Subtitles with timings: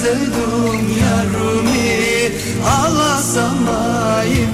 [0.00, 1.70] Özledim yarımı
[2.66, 3.68] ağlasam
[4.16, 4.48] ayıp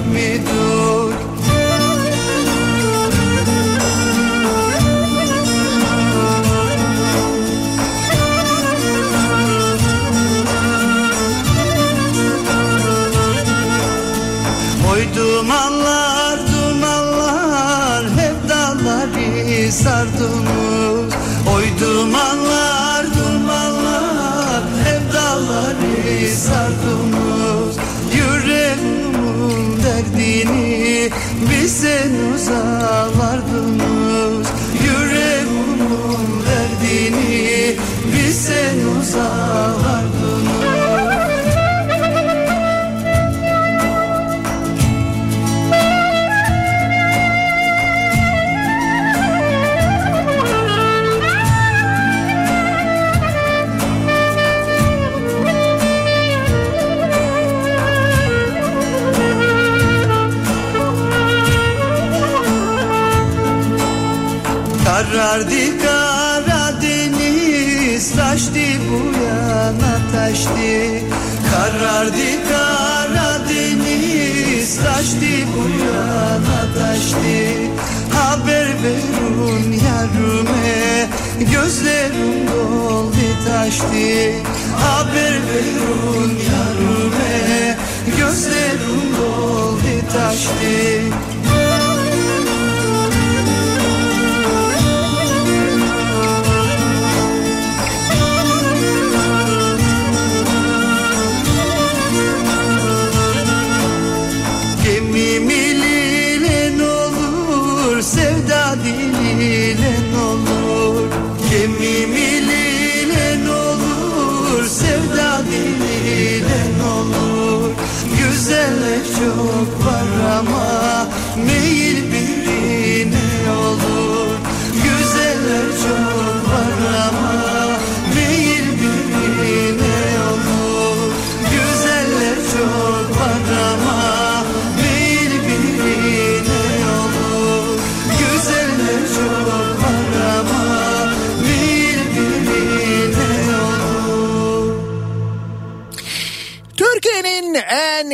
[76.97, 77.71] taştı
[78.13, 81.09] Haber verin yarıme
[81.51, 83.15] gözlerim doldu
[83.47, 84.31] taştı.
[84.77, 87.77] Haber verin yarıme
[88.17, 89.77] gözlerim doldu
[90.13, 91.26] taştı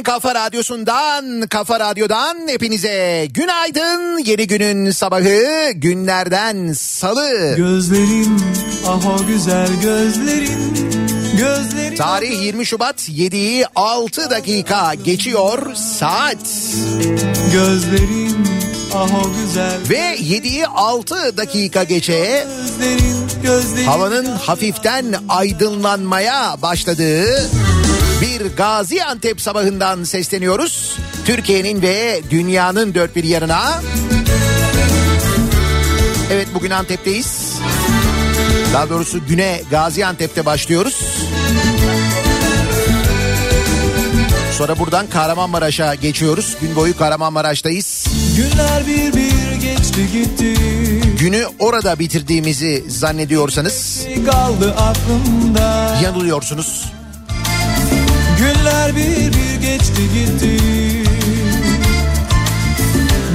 [0.04, 4.18] kafa radyosundan, kafa radyodan hepinize günaydın.
[4.18, 7.54] Yeni günün sabahı günlerden salı.
[7.58, 8.42] Gözlerin
[8.88, 10.74] ah o güzel gözlerin
[11.38, 16.38] gözlerin Tarih 20 Şubat 7'yi 6 dakika geçiyor saat.
[17.54, 18.48] Gözlerin
[18.94, 27.50] ah o güzel Ve 7'yi 6 dakika geçe gözlerin gözlerin havanın hafiften aydınlanmaya başladığı
[28.22, 30.98] bir Gaziantep sabahından sesleniyoruz.
[31.26, 33.82] Türkiye'nin ve dünyanın dört bir yanına.
[36.32, 37.54] Evet bugün Antep'teyiz.
[38.74, 41.02] Daha doğrusu güne Gaziantep'te başlıyoruz.
[44.58, 46.58] Sonra buradan Kahramanmaraş'a geçiyoruz.
[46.62, 48.08] Gün boyu Kahramanmaraş'tayız.
[48.36, 50.56] Günler bir bir geçti gitti
[51.20, 56.86] Günü orada bitirdiğimizi zannediyorsanız kaldı aklımda yanılıyorsunuz.
[58.44, 60.60] Günler bir bir geçti gitti.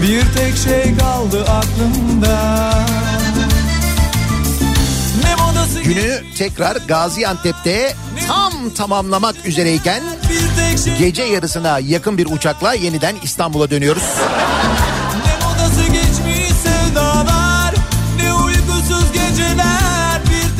[0.02, 2.74] Bir tek şey kaldı aklımda.
[5.84, 7.94] Günü tekrar Gaziantep'te
[8.26, 10.02] tam tamamlamak üzereyken
[10.84, 14.02] şey gece yarısına yakın bir uçakla yeniden İstanbul'a dönüyoruz.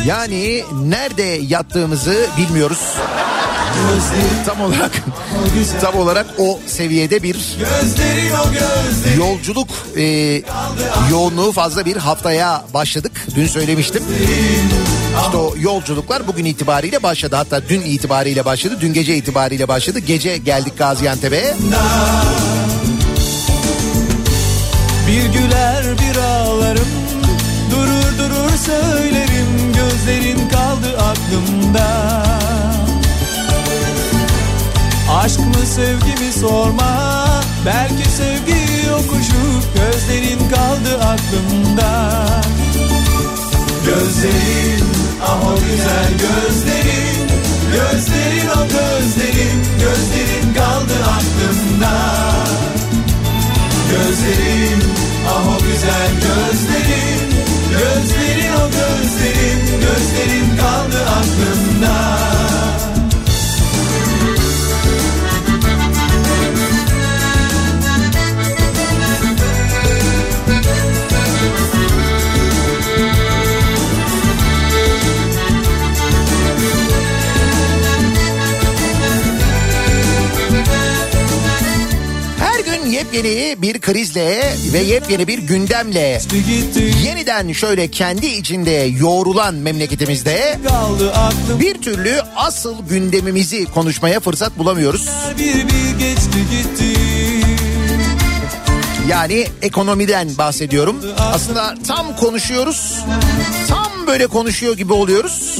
[0.06, 2.94] Yani nerede yattığımızı bilmiyoruz.
[4.46, 4.90] Tam olarak
[5.80, 7.58] tam olarak o seviyede bir
[9.16, 10.02] yolculuk e,
[11.10, 13.12] yoğunluğu fazla bir haftaya başladık.
[13.34, 14.02] Dün söylemiştim.
[15.24, 17.36] İşte o yolculuklar bugün itibariyle başladı.
[17.36, 18.76] Hatta dün itibariyle başladı.
[18.80, 19.98] Dün gece itibariyle başladı.
[19.98, 21.56] Gece geldik Gaziantep'e.
[25.08, 26.88] Bir güler bir ağlarım
[27.70, 32.37] Durur durur söylerim Gözlerin kaldı aklımda
[35.10, 37.18] Aşk mı sevgi mi sorma.
[37.66, 42.24] Belki sevgi yokuşu Gözlerin kaldı aklımda.
[43.86, 44.84] Gözlerin
[45.22, 47.28] ah o güzel gözlerin.
[47.72, 49.58] Gözlerin o gözlerin.
[49.80, 51.92] Gözlerin kaldı aklımda.
[53.90, 54.82] Gözlerin
[55.28, 57.20] ah o güzel gözlerin.
[57.70, 59.80] Gözlerin o gözlerin.
[59.80, 62.37] Gözlerin kaldı aklımda
[83.12, 86.20] yepyeni bir krizle ve yepyeni bir gündemle
[87.04, 88.70] yeniden şöyle kendi içinde
[89.00, 90.58] yoğrulan memleketimizde
[91.60, 95.08] bir türlü asıl gündemimizi konuşmaya fırsat bulamıyoruz.
[99.08, 100.96] Yani ekonomiden bahsediyorum.
[101.18, 102.98] Aslında tam konuşuyoruz.
[103.68, 105.58] Tam böyle konuşuyor gibi oluyoruz.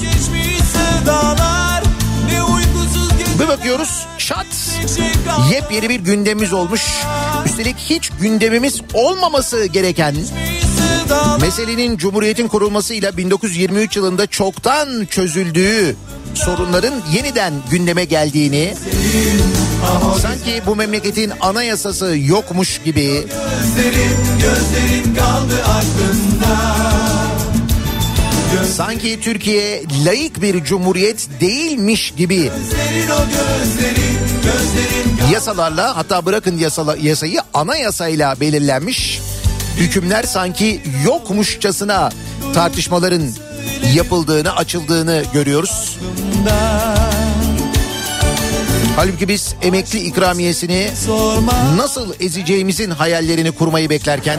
[3.40, 4.46] Bir bakıyoruz şat
[5.50, 6.82] yepyeni bir gündemimiz olmuş.
[7.46, 10.14] Üstelik hiç gündemimiz olmaması gereken
[11.40, 15.96] meselenin Cumhuriyet'in kurulmasıyla 1923 yılında çoktan çözüldüğü
[16.34, 18.74] sorunların yeniden gündeme geldiğini
[20.22, 23.26] sanki bu memleketin anayasası yokmuş gibi
[28.76, 34.27] sanki Türkiye layık bir cumhuriyet değilmiş gibi Gözlerin o Gözlerin
[35.32, 39.20] yasalarla hatta bırakın yasala, yasayı anayasayla belirlenmiş
[39.76, 42.10] hükümler sanki yokmuşçasına
[42.54, 43.22] tartışmaların
[43.94, 45.98] yapıldığını açıldığını görüyoruz.
[48.96, 50.90] Halbuki biz emekli ikramiyesini
[51.76, 54.38] nasıl ezeceğimizin hayallerini kurmayı beklerken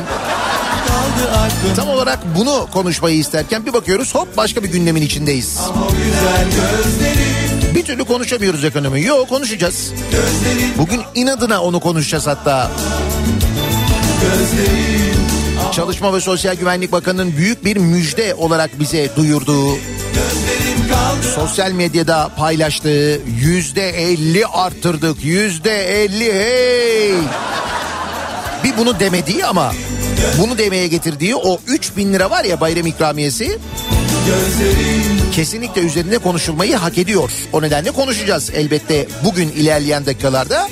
[1.75, 5.59] tam olarak bunu konuşmayı isterken bir bakıyoruz hop başka bir gündemin içindeyiz.
[5.59, 7.38] O güzel gözlerin
[7.75, 9.03] Bir türlü konuşamıyoruz ekonomi.
[9.03, 9.91] Yok konuşacağız.
[10.77, 12.71] Bugün inadına onu konuşacağız hatta.
[15.71, 19.77] Çalışma ve Sosyal Güvenlik Bakanı'nın büyük bir müjde olarak bize duyurduğu,
[21.35, 27.13] sosyal medyada paylaştığı yüzde elli arttırdık, yüzde elli hey.
[28.63, 29.73] Bir bunu demediği ama
[30.41, 33.57] bunu demeye getirdiği o 3 bin lira var ya bayram ikramiyesi
[34.27, 37.31] Gözlerin kesinlikle üzerinde konuşulmayı hak ediyor.
[37.53, 40.69] O nedenle konuşacağız elbette bugün ilerleyen dakikalarda.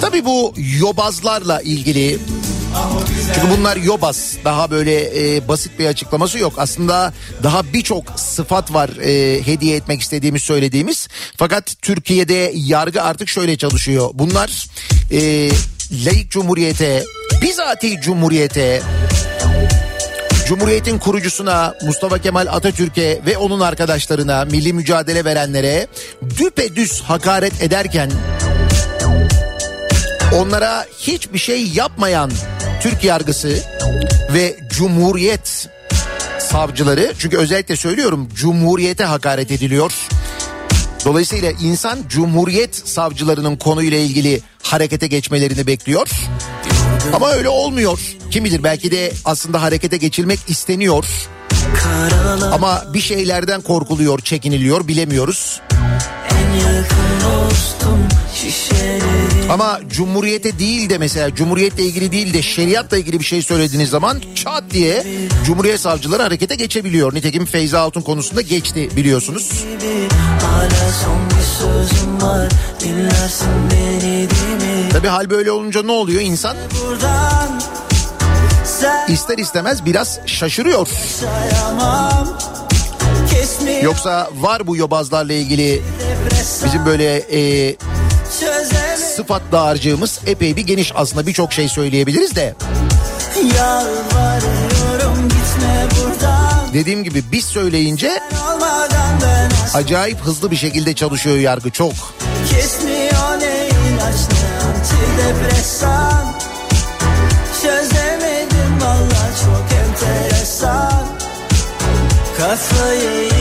[0.00, 2.18] Tabii bu yobazlarla ilgili
[3.34, 4.36] Çünkü bunlar yobaz.
[4.44, 6.54] Daha böyle e, basit bir açıklaması yok.
[6.56, 11.08] Aslında daha birçok sıfat var e, hediye etmek istediğimiz söylediğimiz.
[11.36, 14.10] Fakat Türkiye'de yargı artık şöyle çalışıyor.
[14.14, 14.66] Bunlar
[15.12, 15.50] e,
[16.04, 17.04] laik cumhuriyete,
[17.42, 18.82] bizatihi cumhuriyete,
[20.46, 25.86] Cumhuriyetin kurucusuna Mustafa Kemal Atatürk'e ve onun arkadaşlarına milli mücadele verenlere
[26.38, 28.10] düpedüz hakaret ederken
[30.34, 32.30] onlara hiçbir şey yapmayan
[32.82, 33.58] Türk yargısı
[34.34, 35.68] ve Cumhuriyet
[36.38, 39.92] savcıları çünkü özellikle söylüyorum Cumhuriyete hakaret ediliyor.
[41.04, 46.08] Dolayısıyla insan Cumhuriyet savcılarının konuyla ilgili harekete geçmelerini bekliyor.
[47.12, 47.98] Ama öyle olmuyor.
[48.30, 51.04] Kim bilir belki de aslında harekete geçilmek isteniyor.
[52.52, 55.60] Ama bir şeylerden korkuluyor, çekiniliyor bilemiyoruz.
[59.50, 64.22] Ama cumhuriyete değil de mesela cumhuriyetle ilgili değil de şeriatla ilgili bir şey söylediğiniz zaman
[64.34, 65.06] çat diye
[65.46, 67.14] cumhuriyet savcıları harekete geçebiliyor.
[67.14, 69.64] Nitekim Feyza Altun konusunda geçti biliyorsunuz.
[70.42, 72.48] Hala son bir sözüm var
[72.80, 74.65] dinlersin beni değil mi?
[74.92, 76.56] Tabi hal böyle olunca ne oluyor insan?
[79.08, 80.88] İster istemez biraz şaşırıyor.
[83.82, 85.82] Yoksa var bu yobazlarla ilgili
[86.64, 87.76] bizim böyle e,
[89.16, 92.54] sıfat dağarcığımız epey bir geniş aslında birçok şey söyleyebiliriz de.
[96.74, 98.20] Dediğim gibi biz söyleyince
[99.74, 101.92] acayip hızlı bir şekilde çalışıyor yargı çok.
[102.50, 104.16] Kesmiyor ne ilaç
[104.66, 106.34] ne antidepresan
[107.62, 111.06] Çözemedim valla çok enteresan.
[112.38, 113.35] Kafayı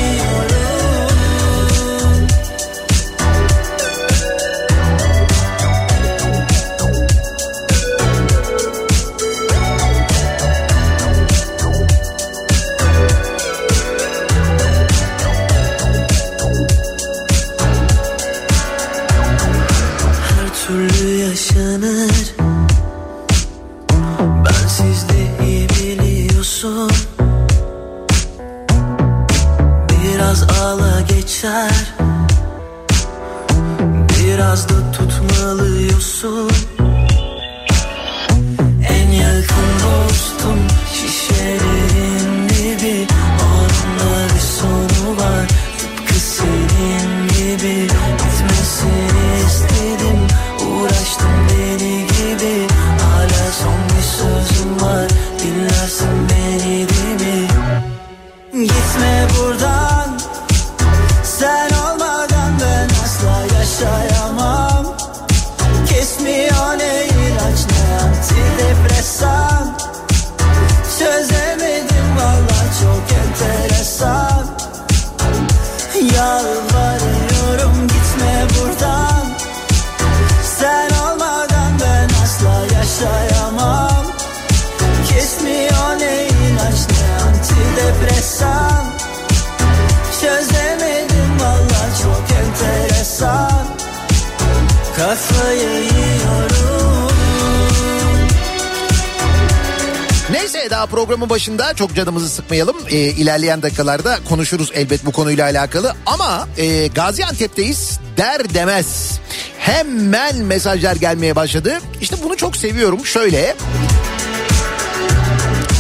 [101.45, 102.75] başında çok canımızı sıkmayalım.
[102.89, 105.93] E, ilerleyen dakikalarda konuşuruz elbet bu konuyla alakalı.
[106.05, 109.19] Ama e, Gaziantep'teyiz der demez.
[109.59, 111.79] Hemen mesajlar gelmeye başladı.
[112.01, 113.05] İşte bunu çok seviyorum.
[113.05, 113.55] Şöyle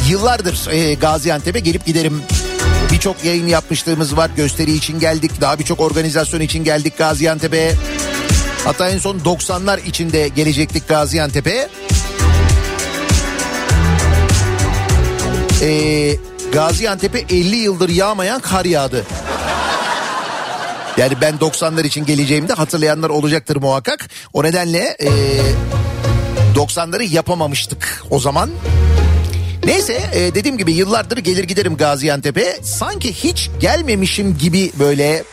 [0.09, 2.21] yıllardır e, Gaziantep'e gelip giderim.
[2.91, 4.29] Birçok yayın yapmışlığımız var.
[4.37, 5.31] Gösteri için geldik.
[5.41, 7.73] Daha birçok organizasyon için geldik Gaziantep'e.
[8.65, 11.69] Hatta en son 90'lar içinde gelecektik Gaziantep'e.
[15.61, 16.17] E,
[16.53, 19.05] Gaziantep'e 50 yıldır yağmayan kar yağdı.
[20.97, 24.09] Yani ben 90'lar için geleceğimde hatırlayanlar olacaktır muhakkak.
[24.33, 25.09] O nedenle e,
[26.55, 28.49] 90'ları yapamamıştık o zaman.
[29.65, 32.59] Neyse e, dediğim gibi yıllardır gelir giderim Gaziantep'e.
[32.61, 35.23] Sanki hiç gelmemişim gibi böyle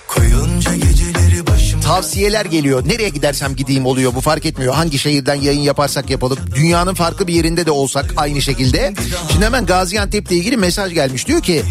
[1.85, 2.89] tavsiyeler geliyor.
[2.89, 4.75] Nereye gidersem gideyim oluyor bu fark etmiyor.
[4.75, 6.39] Hangi şehirden yayın yaparsak yapalım.
[6.55, 8.95] Dünyanın farklı bir yerinde de olsak aynı şekilde.
[9.33, 11.27] Şimdi hemen Gaziantep'le ilgili mesaj gelmiş.
[11.27, 11.62] Diyor ki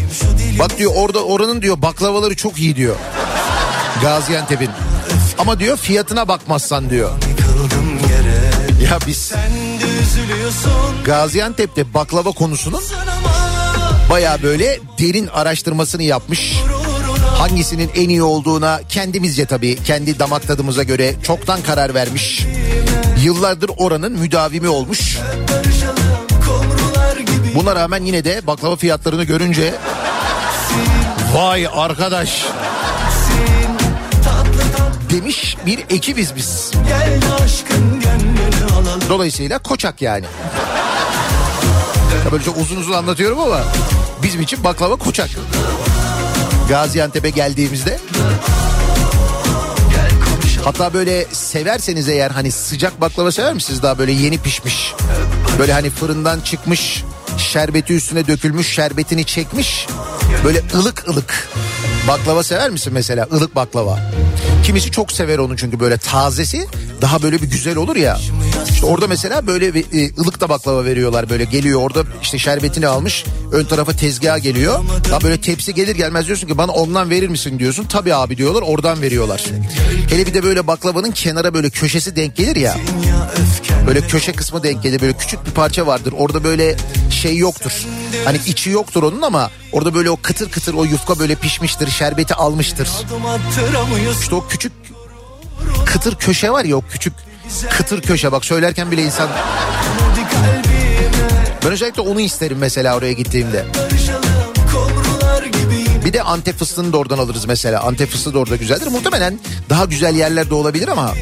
[0.58, 2.96] bak diyor orada oranın diyor baklavaları çok iyi diyor.
[4.02, 4.70] Gaziantep'in.
[5.38, 7.10] Ama diyor fiyatına bakmazsan diyor.
[8.90, 9.32] Ya biz
[11.04, 12.82] Gaziantep'te baklava konusunun
[14.10, 16.52] baya böyle derin araştırmasını yapmış
[17.42, 22.46] hangisinin en iyi olduğuna kendimizce tabii kendi damak tadımıza göre çoktan karar vermiş.
[23.22, 25.18] Yıllardır oranın müdavimi olmuş.
[27.54, 29.74] Buna rağmen yine de baklava fiyatlarını görünce
[31.34, 32.46] vay arkadaş
[35.10, 36.72] demiş bir ekibiz biz.
[39.08, 40.26] Dolayısıyla koçak yani.
[42.24, 43.60] Ya böyle çok uzun uzun anlatıyorum ama
[44.22, 45.30] bizim için baklava koçak.
[46.68, 47.98] Gaziantep'e geldiğimizde
[50.64, 54.94] Hatta böyle severseniz eğer hani sıcak baklava sever misiniz daha böyle yeni pişmiş.
[55.58, 57.04] Böyle hani fırından çıkmış
[57.38, 59.86] şerbeti üstüne dökülmüş şerbetini çekmiş.
[60.44, 61.48] Böyle ılık ılık
[62.08, 63.98] baklava sever misin mesela ılık baklava?
[64.64, 66.66] Kimisi çok sever onu çünkü böyle tazesi
[67.00, 68.18] daha böyle bir güzel olur ya.
[68.70, 72.86] İşte orada mesela böyle bir e, ılık da baklava veriyorlar böyle geliyor orada işte şerbetini
[72.86, 74.80] almış ön tarafa tezgaha geliyor.
[75.10, 77.84] Daha böyle tepsi gelir gelmez diyorsun ki bana ondan verir misin diyorsun.
[77.84, 79.44] Tabii abi diyorlar oradan veriyorlar.
[80.10, 82.76] Hele bir de böyle baklavanın kenara böyle köşesi denk gelir ya.
[83.86, 86.14] Böyle köşe kısmı denk gelir böyle küçük bir parça vardır.
[86.16, 86.76] Orada böyle
[87.10, 87.72] şey yoktur.
[88.24, 91.88] Hani içi yoktur onun ama orada böyle o kıtır kıtır o yufka böyle pişmiştir.
[91.92, 92.88] Şerbeti almıştır.
[94.20, 94.72] İşte o küçük
[95.86, 97.12] kıtır köşe var ya o küçük
[97.70, 99.28] kıtır köşe bak söylerken bile insan
[101.64, 103.64] ben özellikle onu isterim mesela oraya gittiğimde.
[106.04, 107.80] Bir de Antep fıstığını da oradan alırız mesela.
[107.80, 108.86] Antep fıstığı da orada güzeldir.
[108.86, 111.14] Muhtemelen daha güzel yerlerde olabilir ama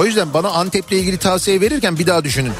[0.00, 2.52] o yüzden bana Antep'le ilgili tavsiye verirken bir daha düşünün.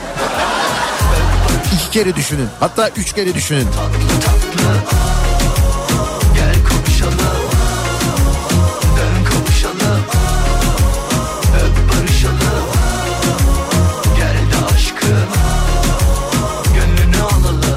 [1.74, 2.48] İki kere düşünün.
[2.60, 3.66] Hatta üç kere düşünün.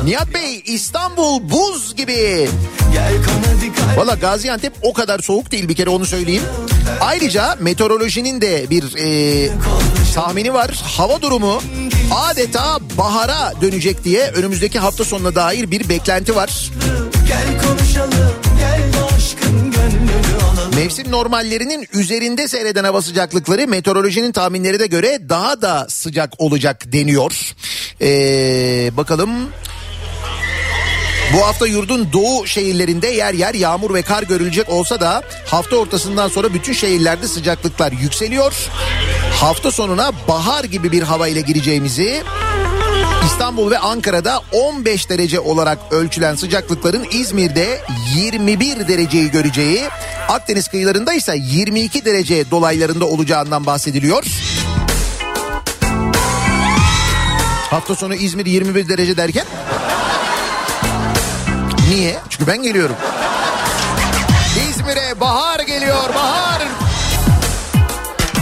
[0.04, 2.50] Nihat Bey İstanbul buz gibi.
[3.98, 6.44] Valla Gaziantep o kadar soğuk değil bir kere onu söyleyeyim.
[7.02, 9.50] Ayrıca meteorolojinin de bir e,
[10.16, 10.82] tahmini var.
[10.84, 11.62] Hava durumu
[12.12, 16.72] adeta bahara dönecek diye önümüzdeki hafta sonuna dair bir beklenti var.
[17.28, 25.20] Gel konuşalım Gel aşkın gönlünü Mevsim normallerinin üzerinde seyreden hava sıcaklıkları meteorolojinin tahminleri de göre
[25.30, 27.56] daha da sıcak olacak deniyor.
[28.02, 29.30] Ee, bakalım
[31.34, 36.28] bu hafta yurdun doğu şehirlerinde yer yer yağmur ve kar görülecek olsa da hafta ortasından
[36.28, 38.54] sonra bütün şehirlerde sıcaklıklar yükseliyor.
[39.40, 42.24] Hafta sonuna bahar gibi bir hava ile gireceğimizi
[43.26, 47.82] İstanbul ve Ankara'da 15 derece olarak ölçülen sıcaklıkların İzmir'de
[48.16, 49.84] 21 dereceyi göreceği,
[50.30, 54.26] Akdeniz kıyılarında ise 22 derece dolaylarında olacağından bahsediliyor.
[57.70, 59.46] Hafta sonu İzmir 21 derece derken
[61.94, 62.20] Niye?
[62.30, 62.96] Çünkü ben geliyorum.
[64.70, 66.62] İzmir'e bahar geliyor bahar.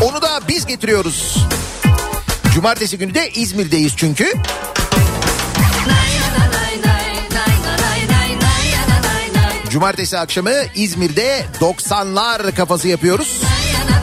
[0.01, 1.45] Onu da biz getiriyoruz.
[2.53, 4.33] Cumartesi günü de İzmir'deyiz çünkü.
[9.69, 13.41] Cumartesi akşamı İzmir'de 90'lar kafası yapıyoruz.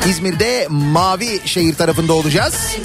[0.08, 2.76] İzmir'de Mavi Şehir tarafında olacağız.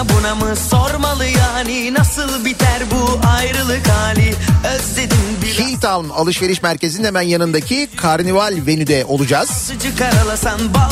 [0.00, 4.34] Ona buna mı sormalı yani Nasıl biter bu ayrılık hali
[4.74, 9.72] Özledim biraz Hilltown alışveriş merkezinin hemen yanındaki Karnival Venü'de olacağız.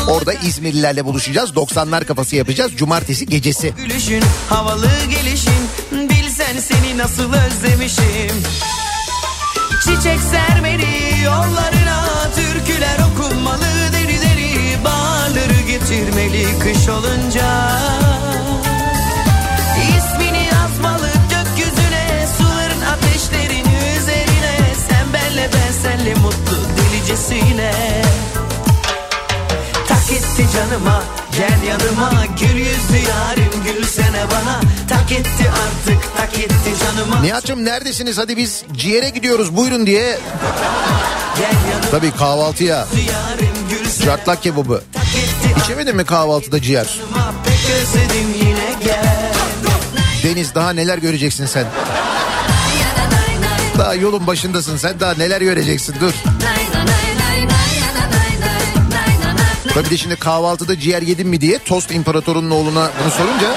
[0.09, 1.51] Orada İzmirlilerle buluşacağız.
[1.51, 2.73] 90'lar kafası yapacağız.
[2.77, 3.75] Cumartesi gecesi.
[3.77, 8.43] Gülüşün havalı gelişin Bilsen seni nasıl özlemişim
[9.85, 17.79] Çiçek sermeli yollarına Türküler okunmalı deri deri Bağları getirmeli kış olunca
[31.81, 38.19] yanıma Gül yüzlü yarim gülsene bana Tak etti artık tak etti canıma Nihat'cığım neredesiniz?
[38.19, 40.19] Hadi biz ciğere gidiyoruz buyurun diye.
[41.91, 42.87] Tabii kahvaltıya.
[44.05, 44.83] Cartlak kebabı.
[45.65, 47.01] İçemedin mi kahvaltıda ciğer?
[50.23, 51.67] Deniz daha neler göreceksin sen?
[53.79, 56.13] Daha yolun başındasın sen daha neler göreceksin dur.
[59.79, 63.57] Tabii de şimdi kahvaltıda ciğer yedin mi diye tost imparatorunun oğluna bunu sorunca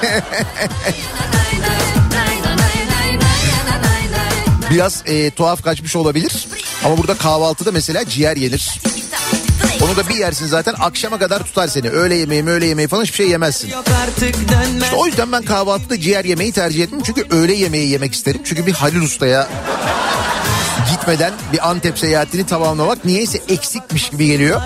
[4.71, 6.49] biraz e, tuhaf kaçmış olabilir.
[6.85, 8.81] Ama burada kahvaltıda mesela ciğer yenir.
[9.83, 11.89] Onu da bir yersin zaten akşama kadar tutar seni.
[11.89, 13.73] Öğle yemeği öğle yemeği falan hiçbir şey yemezsin.
[14.83, 17.03] İşte o yüzden ben kahvaltıda ciğer yemeyi tercih etmem.
[17.03, 18.41] Çünkü öğle yemeği yemek isterim.
[18.45, 19.49] Çünkü bir Halil Usta'ya
[20.91, 24.61] gitmeden bir Antep seyahatini tamamlamak niyeyse eksikmiş gibi geliyor.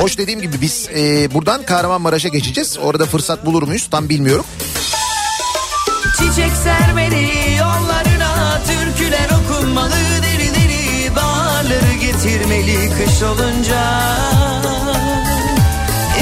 [0.00, 2.78] Hoş dediğim gibi biz e, buradan Kahramanmaraş'a geçeceğiz.
[2.82, 4.44] Orada fırsat bulur muyuz tam bilmiyorum.
[6.18, 13.80] Çiçek sermeli yollarına Türküler okunmalı deri deri Baharları getirmeli kış olunca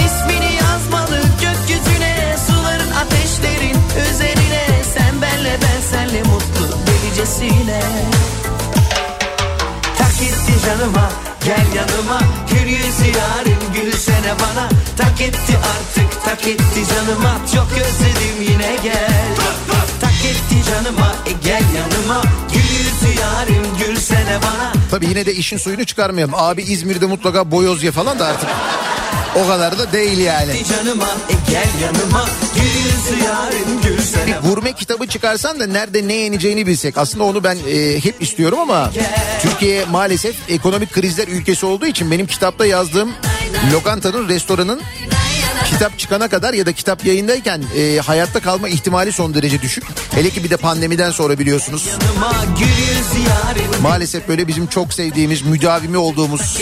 [0.06, 3.76] İsmini yazmalı gökyüzüne Suların ateşlerin
[4.10, 7.80] üzerine Sen benle ben senle mutlu delicesine
[10.16, 11.10] Tak canıma
[11.44, 12.20] gel yanıma.
[12.50, 14.68] Gül yüzü yarim gülsene bana.
[14.96, 17.40] Tak etti artık tak etti canıma.
[17.54, 19.36] Çok özledim yine gel.
[20.00, 22.22] Tak etti canıma e gel yanıma.
[22.52, 24.72] Gül yüzü yarim gülsene bana.
[24.90, 26.34] Tabii yine de işin suyunu çıkarmayalım.
[26.36, 28.48] Abi İzmir'de mutlaka boyoz ye falan da artık
[29.44, 30.64] o kadar da değil yani.
[30.64, 32.24] Canıma e gel yanıma
[33.24, 33.66] yarim
[34.26, 36.98] bana Gurme kitabı çıkarsan da nerede ne yeneceğini bilsek.
[36.98, 38.90] Aslında onu ben e, hep istiyorum ama
[39.42, 43.12] Türkiye maalesef ekonomik krizler ülkesi olduğu için benim kitapta yazdığım
[43.72, 44.80] lokantanın, restoranın
[45.70, 49.84] kitap çıkana kadar ya da kitap yayındayken e, hayatta kalma ihtimali son derece düşük.
[50.10, 51.88] Hele ki bir de pandemiden sonra biliyorsunuz.
[53.82, 56.58] Maalesef böyle bizim çok sevdiğimiz, müdavimi olduğumuz,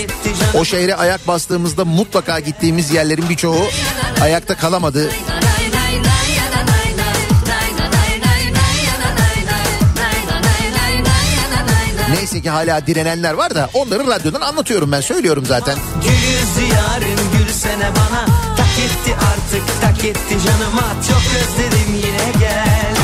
[0.54, 3.66] o şehre ayak bastığımızda mutlaka gittiğimiz yerlerin birçoğu
[4.22, 5.10] ayakta kalamadı.
[12.10, 15.76] Neyse ki hala direnenler var da onları radyodan anlatıyorum ben söylüyorum zaten.
[16.02, 18.43] Gül yüzü yarim gülsene bana
[18.74, 22.94] Tak etti artık tak etti canıma Çok özledim yine gel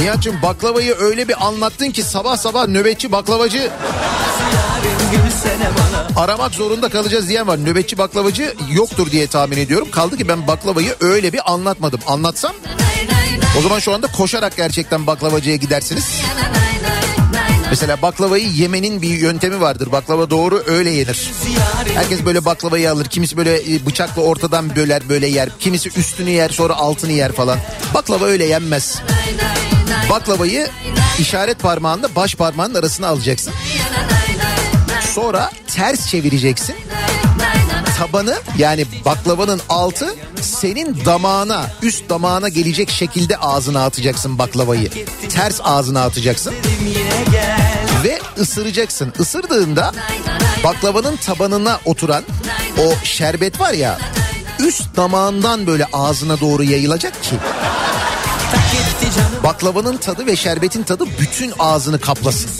[0.00, 3.70] Nihat'cığım baklavayı öyle bir anlattın ki sabah sabah nöbetçi baklavacı
[6.16, 7.64] aramak zorunda kalacağız diyen var.
[7.64, 9.90] Nöbetçi baklavacı yoktur diye tahmin ediyorum.
[9.90, 12.00] Kaldı ki ben baklavayı öyle bir anlatmadım.
[12.06, 12.52] Anlatsam
[13.60, 16.22] o zaman şu anda koşarak gerçekten baklavacıya gidersiniz.
[17.70, 19.92] Mesela baklavayı yemenin bir yöntemi vardır.
[19.92, 21.30] Baklava doğru öyle yenir.
[21.94, 23.04] Herkes böyle baklavayı alır.
[23.06, 25.48] Kimisi böyle e, bıçakla ortadan böler böyle yer.
[25.58, 27.58] Kimisi üstünü yer sonra altını yer falan.
[27.94, 28.98] Baklava öyle yenmez.
[30.10, 30.68] Baklavayı
[31.18, 33.52] işaret parmağında baş parmağının arasına alacaksın.
[35.14, 36.76] Sonra ters çevireceksin.
[38.00, 44.90] Tabanı yani baklavanın altı senin damağına üst damağına gelecek şekilde ağzına atacaksın baklavayı.
[45.28, 46.54] Ters ağzına atacaksın
[48.04, 49.12] ve ısıracaksın.
[49.18, 49.92] Isırdığında
[50.64, 52.24] baklavanın tabanına oturan
[52.78, 53.98] o şerbet var ya
[54.58, 57.36] üst damağından böyle ağzına doğru yayılacak ki
[59.44, 62.50] baklavanın tadı ve şerbetin tadı bütün ağzını kaplasın.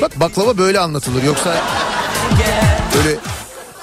[0.00, 1.54] Bak baklava böyle anlatılır yoksa
[2.96, 3.16] böyle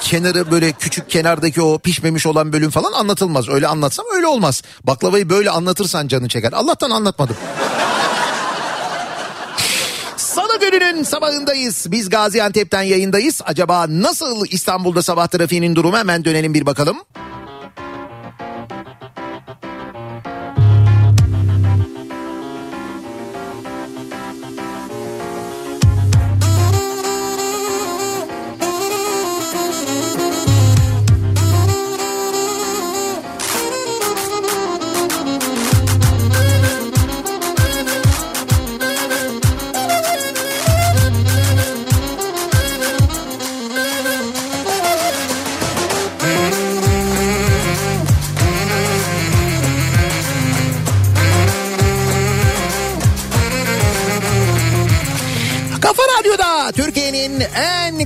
[0.01, 3.49] kenarı böyle küçük kenardaki o pişmemiş olan bölüm falan anlatılmaz.
[3.49, 4.61] Öyle anlatsam öyle olmaz.
[4.83, 6.53] Baklavayı böyle anlatırsan canı çeker.
[6.53, 7.35] Allah'tan anlatmadım.
[10.17, 11.91] Salı gününün sabahındayız.
[11.91, 13.41] Biz Gaziantep'ten yayındayız.
[13.45, 16.97] Acaba nasıl İstanbul'da sabah trafiğinin durumu hemen dönelim bir bakalım.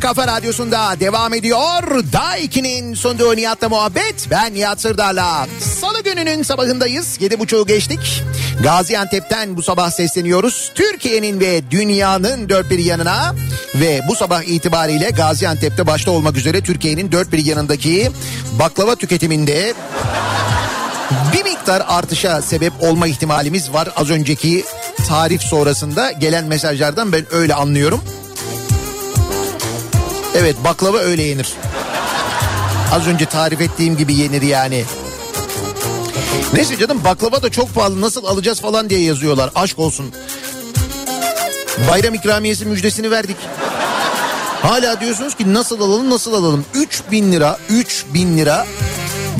[0.09, 2.03] Kafa radyosunda devam ediyor.
[2.13, 4.27] Daiki'nin sunduğu Nihat'la muhabbet.
[4.31, 5.47] Ben Nihat Sırdar'la.
[5.81, 7.17] Salı gününün sabahındayız.
[7.21, 8.23] Yedi buçuğu geçtik.
[8.63, 10.71] Gaziantep'ten bu sabah sesleniyoruz.
[10.75, 13.35] Türkiye'nin ve dünyanın dört bir yanına
[13.75, 18.11] ve bu sabah itibariyle Gaziantep'te başta olmak üzere Türkiye'nin dört bir yanındaki
[18.59, 19.73] baklava tüketiminde
[21.33, 23.89] bir miktar artışa sebep olma ihtimalimiz var.
[23.95, 24.65] Az önceki
[25.07, 28.01] tarif sonrasında gelen mesajlardan ben öyle anlıyorum.
[30.35, 31.53] Evet baklava öyle yenir.
[32.91, 34.85] Az önce tarif ettiğim gibi yenir yani.
[36.53, 39.51] Neyse canım baklava da çok pahalı nasıl alacağız falan diye yazıyorlar.
[39.55, 40.11] Aşk olsun.
[41.91, 43.37] Bayram ikramiyesi müjdesini verdik.
[44.61, 46.65] Hala diyorsunuz ki nasıl alalım nasıl alalım.
[46.73, 48.67] 3000 lira 3000 lira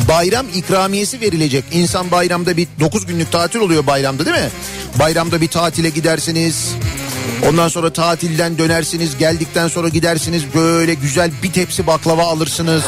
[0.08, 1.64] bayram ikramiyesi verilecek.
[1.72, 4.50] İnsan bayramda bir 9 günlük tatil oluyor bayramda değil mi?
[5.00, 6.70] Bayramda bir tatile gidersiniz.
[7.50, 9.18] Ondan sonra tatilden dönersiniz.
[9.18, 12.84] Geldikten sonra gidersiniz böyle güzel bir tepsi baklava alırsınız.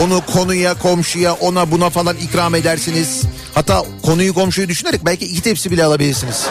[0.00, 3.22] Onu konuya, komşuya, ona buna falan ikram edersiniz.
[3.54, 6.46] Hatta konuyu komşuyu düşünerek belki iki tepsi bile alabilirsiniz.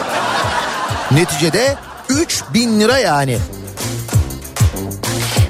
[1.10, 1.76] Neticede
[2.08, 3.38] 3000 lira yani.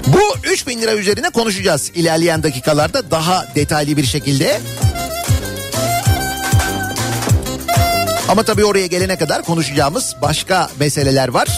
[0.06, 4.60] Bu 3000 lira üzerine konuşacağız ilerleyen dakikalarda daha detaylı bir şekilde.
[8.28, 11.48] Ama tabii oraya gelene kadar konuşacağımız başka meseleler var.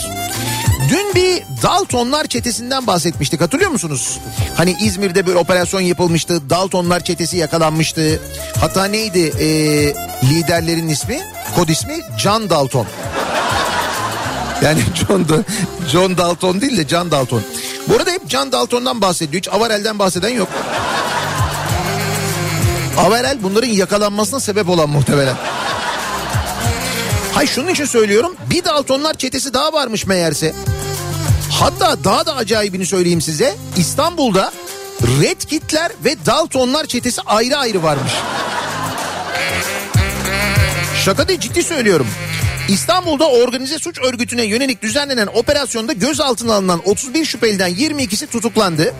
[0.89, 4.19] Dün bir Daltonlar çetesinden bahsetmiştik hatırlıyor musunuz?
[4.57, 6.51] Hani İzmir'de bir operasyon yapılmıştı.
[6.51, 8.21] Daltonlar çetesi yakalanmıştı.
[8.61, 9.47] Hatta neydi ee,
[10.27, 11.21] liderlerin ismi?
[11.57, 12.87] Kod ismi John Dalton.
[14.63, 15.27] Yani John,
[15.93, 17.43] John Dalton değil de John Dalton.
[17.89, 19.39] Bu arada hep John Dalton'dan bahsediyor.
[19.39, 20.49] Hiç Avarel'den bahseden yok.
[22.99, 25.35] Avarel bunların yakalanmasına sebep olan muhtemelen.
[27.39, 28.37] Hay şunun için söylüyorum.
[28.51, 30.55] Bir Daltonlar çetesi daha varmış meğerse.
[31.53, 33.55] Hatta daha da acayibini söyleyeyim size.
[33.77, 34.53] İstanbul'da
[35.23, 38.13] Red Kitler ve Daltonlar çetesi ayrı ayrı varmış.
[41.05, 42.07] Şaka değil ciddi söylüyorum.
[42.69, 48.95] İstanbul'da organize suç örgütüne yönelik düzenlenen operasyonda gözaltına alınan 31 şüpheliden 22'si tutuklandı.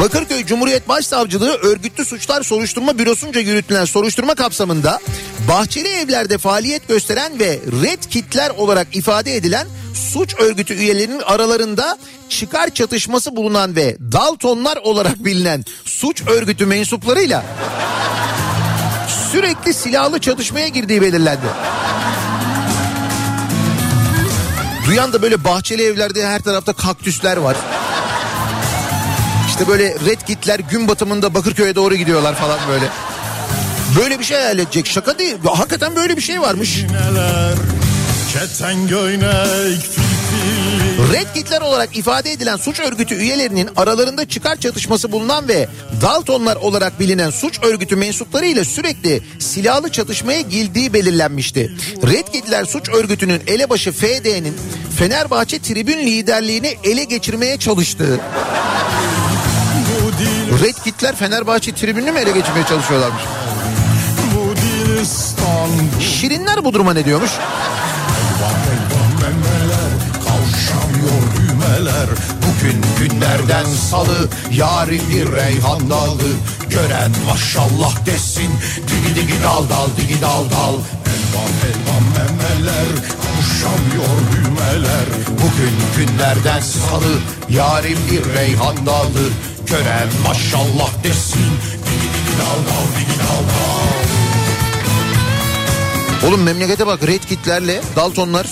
[0.00, 5.00] Bakırköy Cumhuriyet Başsavcılığı örgütlü suçlar soruşturma bürosunca yürütülen soruşturma kapsamında
[5.48, 9.66] bahçeli evlerde faaliyet gösteren ve red kitler olarak ifade edilen
[10.12, 17.44] suç örgütü üyelerinin aralarında çıkar çatışması bulunan ve Daltonlar olarak bilinen suç örgütü mensuplarıyla
[19.32, 21.46] sürekli silahlı çatışmaya girdiği belirlendi.
[24.86, 27.56] Duyan da böyle bahçeli evlerde her tarafta kaktüsler var.
[29.58, 32.84] İşte böyle red kitler gün batımında Bakırköy'e doğru gidiyorlar falan böyle.
[33.98, 34.86] Böyle bir şey hayal edecek.
[34.86, 35.34] Şaka değil.
[35.44, 36.84] Hakikaten böyle bir şey varmış.
[41.12, 45.68] Red Kitler olarak ifade edilen suç örgütü üyelerinin aralarında çıkar çatışması bulunan ve
[46.02, 51.72] Daltonlar olarak bilinen suç örgütü mensupları ile sürekli silahlı çatışmaya girdiği belirlenmişti.
[52.06, 54.56] Red Kitler suç örgütünün elebaşı FD'nin
[54.98, 58.20] Fenerbahçe tribün liderliğini ele geçirmeye çalıştığı
[60.46, 63.22] Red Kitler Fenerbahçe tribününü mü ele geçirmeye çalışıyorlarmış?
[64.36, 64.54] bu
[66.00, 67.30] Şirinler bu duruma ne diyormuş?
[71.76, 72.08] Düğmeler
[72.42, 76.32] Bugün günlerden salı Yarın bir reyhan dalı.
[76.70, 80.74] Gören maşallah desin Digi digi dal dal digi dal dal.
[81.12, 82.88] Elvan elvan memeler
[83.22, 85.06] Kavşamıyor düğmeler.
[85.30, 87.14] Bugün günlerden salı
[87.48, 89.30] Yarın bir reyhan dalı.
[89.66, 91.52] Gören maşallah desin
[91.86, 93.76] Digi digi dal dal digi dal dal.
[96.28, 98.46] Oğlum memlekete bak Red Kitlerle Daltonlar.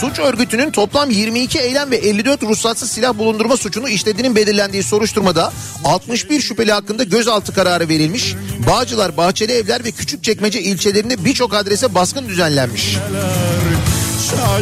[0.00, 5.52] Suç örgütünün toplam 22 eylem ve 54 ruhsatsız silah bulundurma suçunu işlediğinin belirlendiği soruşturmada
[5.84, 8.34] 61 şüpheli hakkında gözaltı kararı verilmiş.
[8.66, 12.96] Bağcılar, Bahçeli Evler ve Küçükçekmece ilçelerinde birçok adrese baskın düzenlenmiş.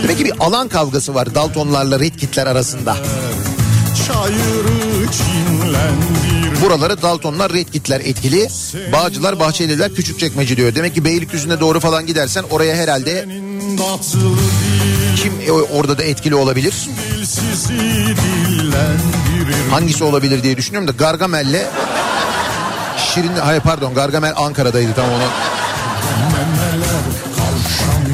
[0.02, 2.96] Demek ki bir alan kavgası var Daltonlarla Red Kitler arasında.
[6.62, 8.48] Buraları Daltonlar Red Kitler etkili.
[8.92, 10.74] Bağcılar, Bahçeliler, Küçükçekmece diyor.
[10.74, 13.26] Demek ki Beylikdüzü'ne doğru falan gidersen oraya herhalde
[15.16, 16.74] kim e, orada da etkili olabilir?
[19.70, 21.62] Hangisi olabilir diye düşünüyorum da Gargamel'le
[23.14, 25.22] Şirin hayır pardon Gargamel Ankara'daydı tam onu.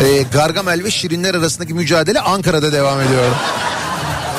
[0.04, 3.24] Ee, Gargamel ve Şirinler arasındaki mücadele Ankara'da devam ediyor.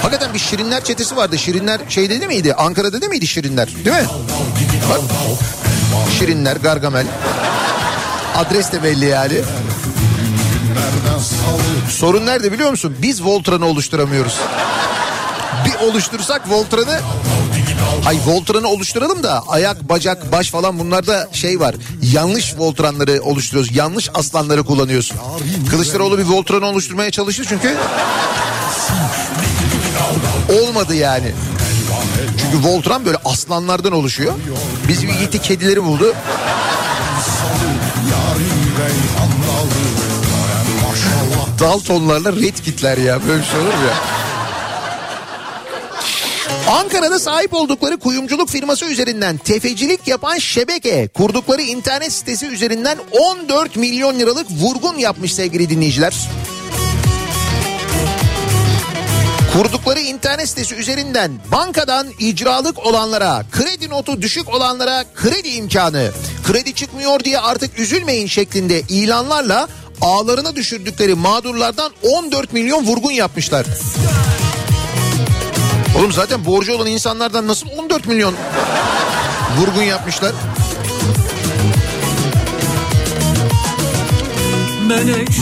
[0.01, 1.37] Hakikaten bir Şirinler çetesi vardı.
[1.37, 2.53] Şirinler şeyde değil miydi?
[2.53, 3.67] Ankara'da değil miydi Şirinler?
[3.85, 4.05] Değil mi?
[4.89, 4.99] Bak.
[6.19, 7.05] Şirinler, Gargamel.
[8.35, 9.41] Adres de belli yani.
[11.91, 12.95] Sorun nerede biliyor musun?
[13.01, 14.39] Biz Voltran'ı oluşturamıyoruz.
[15.65, 16.99] Bir oluştursak Voltran'ı
[18.05, 21.75] Ay Voltran'ı oluşturalım da ayak, bacak, baş falan bunlarda şey var.
[22.13, 23.75] Yanlış Voltran'ları oluşturuyoruz.
[23.75, 25.17] Yanlış aslanları kullanıyorsun.
[25.69, 27.75] Kılıçdaroğlu bir Voltran'ı oluşturmaya çalıştı çünkü
[30.61, 31.31] olmadı yani.
[32.41, 34.33] Çünkü Voltran böyle aslanlardan oluşuyor.
[34.87, 36.13] Biz bir gitti kedileri buldu.
[41.61, 43.97] Daltonlarla red kitler ya böyle bir şey olur mu ya?
[46.73, 54.19] Ankara'da sahip oldukları kuyumculuk firması üzerinden tefecilik yapan şebeke kurdukları internet sitesi üzerinden 14 milyon
[54.19, 56.13] liralık vurgun yapmış sevgili dinleyiciler.
[59.53, 66.11] Kurdukları internet sitesi üzerinden bankadan icralık olanlara, kredi notu düşük olanlara kredi imkanı,
[66.43, 69.67] kredi çıkmıyor diye artık üzülmeyin şeklinde ilanlarla
[70.01, 73.65] ağlarına düşürdükleri mağdurlardan 14 milyon vurgun yapmışlar.
[75.99, 78.35] Oğlum zaten borcu olan insanlardan nasıl 14 milyon
[79.57, 80.31] vurgun yapmışlar?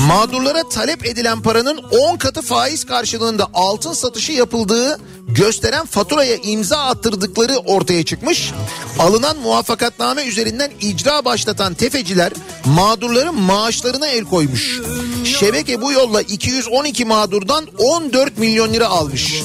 [0.07, 7.57] Mağdurlara talep edilen paranın 10 katı faiz karşılığında altın satışı yapıldığı gösteren faturaya imza attırdıkları
[7.57, 8.51] ortaya çıkmış.
[8.99, 12.31] Alınan muvaffakatname üzerinden icra başlatan tefeciler
[12.65, 14.79] mağdurların maaşlarına el koymuş.
[15.39, 19.43] Şebeke bu yolla 212 mağdurdan 14 milyon lira almış.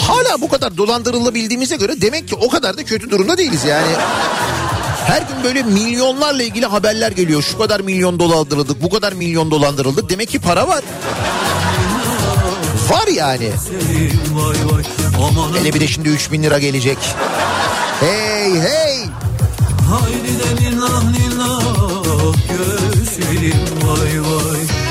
[0.00, 3.92] Hala bu kadar dolandırılabildiğimize göre demek ki o kadar da kötü durumda değiliz yani.
[5.10, 7.42] Her gün böyle milyonlarla ilgili haberler geliyor.
[7.42, 10.10] Şu kadar milyon dolandırıldık, bu kadar milyon dolandırıldık.
[10.10, 10.84] Demek ki para var.
[12.90, 13.50] Var yani.
[15.58, 16.98] Hele bir de şimdi 3 bin lira gelecek.
[18.00, 18.98] Hey hey.
[19.90, 21.62] Haydi de nillah nillah
[22.48, 24.89] Gözlerim vay vay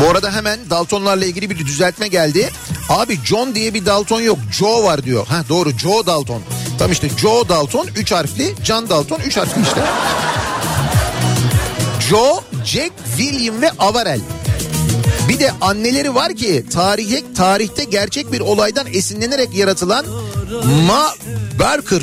[0.00, 2.50] Bu arada hemen Daltonlarla ilgili bir düzeltme geldi.
[2.88, 4.38] Abi John diye bir Dalton yok.
[4.52, 5.26] Joe var diyor.
[5.26, 6.42] Ha doğru Joe Dalton.
[6.78, 8.54] Tam işte Joe Dalton 3 harfli.
[8.64, 9.80] John Dalton 3 harfli işte.
[12.08, 14.20] Joe, Jack, William ve Avarel.
[15.28, 20.06] Bir de anneleri var ki tarihe, tarihte gerçek bir olaydan esinlenerek yaratılan
[20.86, 21.14] Ma
[21.58, 22.02] Barker.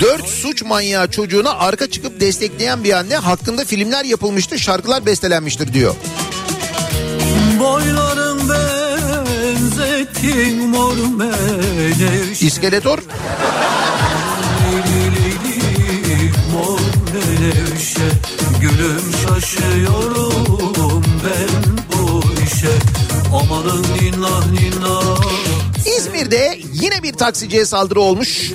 [0.00, 5.94] Dört suç manyağı çocuğuna arka çıkıp destekleyen bir anne hakkında filmler yapılmıştır, şarkılar bestelenmiştir diyor.
[7.60, 8.40] Boyların
[9.48, 12.98] benzettin mor menevşe İskeletor.
[16.52, 16.80] Mor
[17.14, 18.08] menevşe
[18.60, 22.74] Gülüm şaşıyorum ben bu işe.
[23.34, 25.47] Amanın ninah ninah
[25.86, 28.52] İzmir'de yine bir taksiciye saldırı olmuş.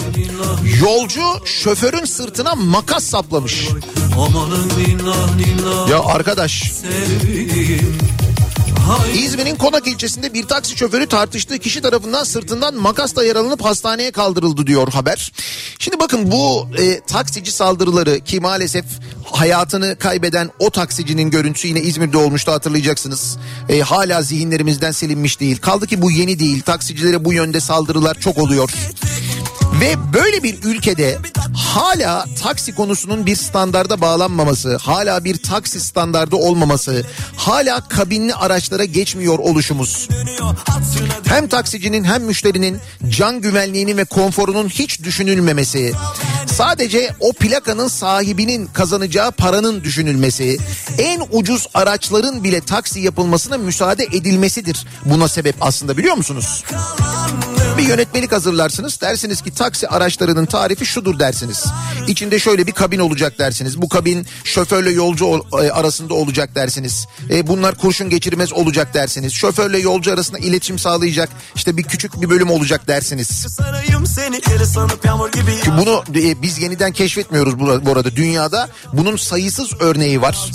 [0.82, 3.68] Yolcu şoförün sırtına makas saplamış.
[5.90, 6.72] Ya arkadaş
[9.14, 14.88] İzmir'in Konak ilçesinde bir taksi şoförü tartıştığı kişi tarafından sırtından makasla yaralanıp hastaneye kaldırıldı diyor
[14.88, 15.32] haber.
[15.80, 18.86] Şimdi bakın bu e, taksici saldırıları ki maalesef
[19.34, 23.38] hayatını kaybeden o taksicinin görüntüsü yine İzmir'de olmuştu hatırlayacaksınız.
[23.70, 25.58] E, hala zihinlerimizden silinmiş değil.
[25.58, 26.62] Kaldı ki bu yeni değil.
[26.62, 28.74] Taksicilere bu yönde saldırılar çok oluyor.
[29.84, 31.18] Ve böyle bir ülkede
[31.56, 37.04] hala taksi konusunun bir standarda bağlanmaması, hala bir taksi standardı olmaması,
[37.38, 40.10] hala kabinli araçlara geçmiyor oluşumuz.
[41.26, 45.94] Hem taksicinin hem müşterinin can güvenliğinin ve konforunun hiç düşünülmemesi,
[46.46, 50.58] sadece o plakanın sahibinin kazanacağı paranın düşünülmesi,
[50.98, 56.64] en ucuz araçların bile taksi yapılmasına müsaade edilmesidir buna sebep aslında biliyor musunuz?
[57.78, 61.66] Bir yönetmelik hazırlarsınız dersiniz ki taksi araçlarının tarifi şudur dersiniz.
[62.08, 63.82] İçinde şöyle bir kabin olacak dersiniz.
[63.82, 67.08] Bu kabin şoförle yolcu ol- e, arasında olacak dersiniz.
[67.30, 69.34] E, bunlar kurşun geçirmez olacak dersiniz.
[69.34, 73.46] Şoförle yolcu arasında iletişim sağlayacak işte bir küçük bir bölüm olacak dersiniz.
[75.62, 78.70] Ki bunu e, biz yeniden keşfetmiyoruz bu, bu arada dünyada.
[78.94, 80.52] Bunun sayısız örneği var.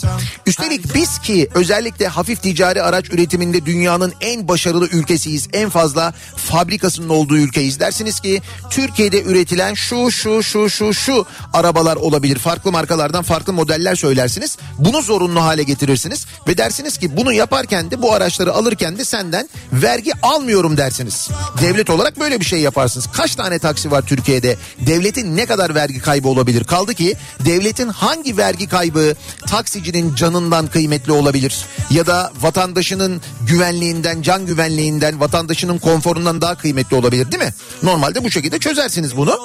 [0.46, 5.48] Üstelik biz ki özellikle hafif ticari araç üretiminde dünyanın en başarılı ülkesiyiz.
[5.52, 7.80] En fazla fabrikasının olduğu ülkeyiz.
[7.80, 12.38] Dersiniz ki Türkiye'de üretilen şu şu şu şu şu arabalar olabilir.
[12.38, 14.56] Farklı markalardan farklı modeller söylersiniz.
[14.78, 16.26] Bunu zorunlu hale getirirsiniz.
[16.48, 21.28] Ve dersiniz ki bunu yaparken de bu araçları alırken de senden vergi almıyorum dersiniz.
[21.62, 23.06] Devlet olarak böyle bir şey yaparsınız.
[23.12, 24.56] Kaç tane taksi var Türkiye'de?
[24.80, 26.64] Devletin ne kadar vergi kaybı olabilir?
[26.64, 29.14] Kaldı ki devletin hangi vergi kaybı
[29.46, 31.64] taksicinin canından kıymetli olabilir?
[31.90, 37.54] Ya da vatandaşının güvenliğinden, can güvenliğinden, vatandaşının konforundan daha kıymetli olabilir değil mi?
[37.82, 39.38] Normalde bu şekilde çözersiniz bunu.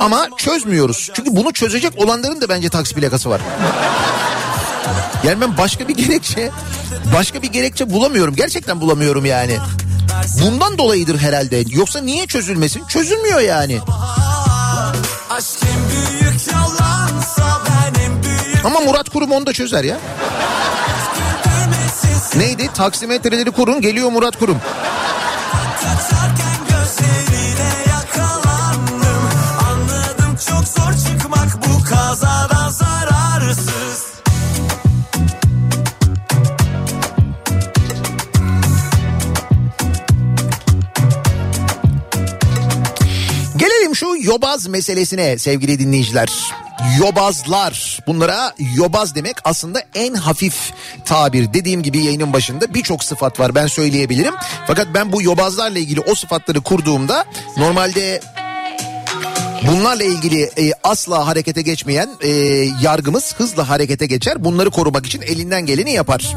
[0.00, 1.10] Ama çözmüyoruz.
[1.14, 3.40] Çünkü bunu çözecek olanların da bence taksi plakası var.
[5.24, 6.50] Yani ben başka bir gerekçe
[7.14, 8.34] başka bir gerekçe bulamıyorum.
[8.36, 9.56] Gerçekten bulamıyorum yani.
[10.42, 11.64] Bundan dolayıdır herhalde.
[11.70, 12.86] Yoksa niye çözülmesin?
[12.86, 13.78] Çözülmüyor yani.
[18.64, 19.96] Ama Murat Kurum onu da çözer ya.
[22.36, 22.68] Neydi?
[22.74, 24.58] Taksimetreleri kurun geliyor Murat Kurum.
[44.06, 46.28] Yobaz meselesine sevgili dinleyiciler.
[47.00, 47.98] Yobazlar.
[48.06, 50.72] Bunlara yobaz demek aslında en hafif
[51.04, 51.54] tabir.
[51.54, 54.34] Dediğim gibi yayının başında birçok sıfat var ben söyleyebilirim.
[54.66, 57.24] Fakat ben bu yobazlarla ilgili o sıfatları kurduğumda
[57.56, 58.20] normalde
[59.66, 62.28] Bunlarla ilgili e, asla harekete geçmeyen e,
[62.82, 64.44] yargımız hızla harekete geçer.
[64.44, 66.36] Bunları korumak için elinden geleni yapar.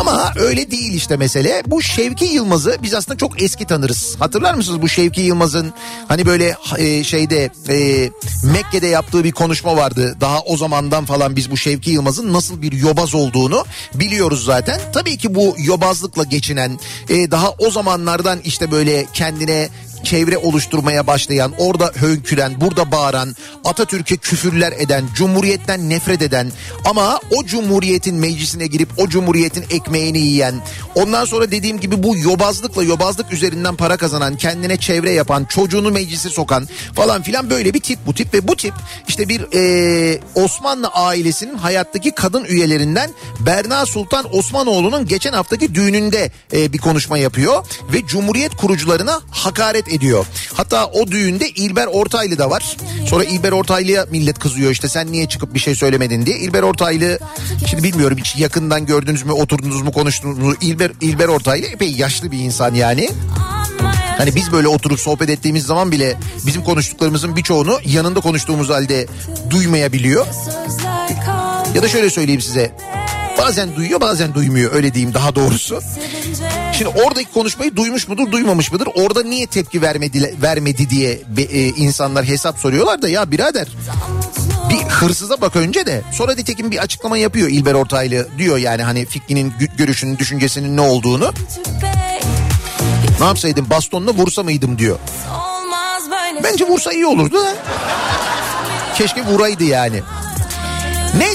[0.00, 1.62] Ama öyle değil işte mesele.
[1.66, 4.16] Bu Şevki Yılmaz'ı biz aslında çok eski tanırız.
[4.18, 5.72] Hatırlar mısınız bu Şevki Yılmaz'ın
[6.08, 8.10] hani böyle e, şeyde e,
[8.52, 10.16] Mekke'de yaptığı bir konuşma vardı.
[10.20, 13.64] Daha o zamandan falan biz bu Şevki Yılmaz'ın nasıl bir yobaz olduğunu
[13.94, 14.80] biliyoruz zaten.
[14.92, 16.78] Tabii ki bu yobazlıkla geçinen
[17.08, 19.68] e, daha o zamanlardan işte böyle kendine
[20.04, 26.52] çevre oluşturmaya başlayan, orada hönküren, burada bağıran, Atatürk'e küfürler eden, Cumhuriyet'ten nefret eden
[26.84, 30.54] ama o Cumhuriyet'in meclisine girip o Cumhuriyet'in ekmeğini yiyen,
[30.94, 36.28] ondan sonra dediğim gibi bu yobazlıkla yobazlık üzerinden para kazanan, kendine çevre yapan, çocuğunu meclise
[36.28, 38.74] sokan falan filan böyle bir tip bu tip ve bu tip
[39.08, 46.72] işte bir e, Osmanlı ailesinin hayattaki kadın üyelerinden Berna Sultan Osmanoğlu'nun geçen haftaki düğününde e,
[46.72, 50.26] bir konuşma yapıyor ve Cumhuriyet kurucularına hakaret ediyor.
[50.52, 52.76] Hatta o düğünde İlber Ortaylı da var.
[53.08, 56.38] Sonra İlber Ortaylı'ya millet kızıyor işte sen niye çıkıp bir şey söylemedin diye.
[56.38, 57.18] İlber Ortaylı
[57.70, 62.32] şimdi bilmiyorum hiç yakından gördünüz mü oturdunuz mu konuştunuz mu İlber, İlber Ortaylı epey yaşlı
[62.32, 63.10] bir insan yani.
[64.18, 66.16] Hani biz böyle oturup sohbet ettiğimiz zaman bile
[66.46, 69.06] bizim konuştuklarımızın birçoğunu yanında konuştuğumuz halde
[69.50, 70.26] duymayabiliyor.
[71.74, 72.72] Ya da şöyle söyleyeyim size.
[73.38, 75.80] Bazen duyuyor bazen duymuyor öyle diyeyim daha doğrusu.
[76.78, 78.88] Şimdi oradaki konuşmayı duymuş mudur duymamış mıdır?
[78.94, 83.66] Orada niye tepki vermedi, vermedi diye e, insanlar hesap soruyorlar da ya birader
[84.70, 89.06] bir hırsıza bak önce de sonra nitekim bir açıklama yapıyor İlber Ortaylı diyor yani hani
[89.06, 91.32] fikrinin görüşünün düşüncesinin ne olduğunu.
[93.20, 94.98] Ne yapsaydım bastonla vursa mıydım diyor.
[96.44, 97.54] Bence vursa iyi olurdu da.
[98.96, 100.02] Keşke vuraydı yani.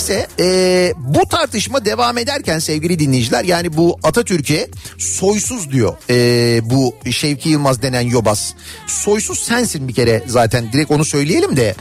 [0.10, 6.96] Neyse e, bu tartışma devam ederken sevgili dinleyiciler yani bu Atatürk'e soysuz diyor e, bu
[7.12, 8.54] Şevki Yılmaz denen yobaz.
[8.88, 11.76] Soysuz sensin bir kere zaten direkt onu söyleyelim de.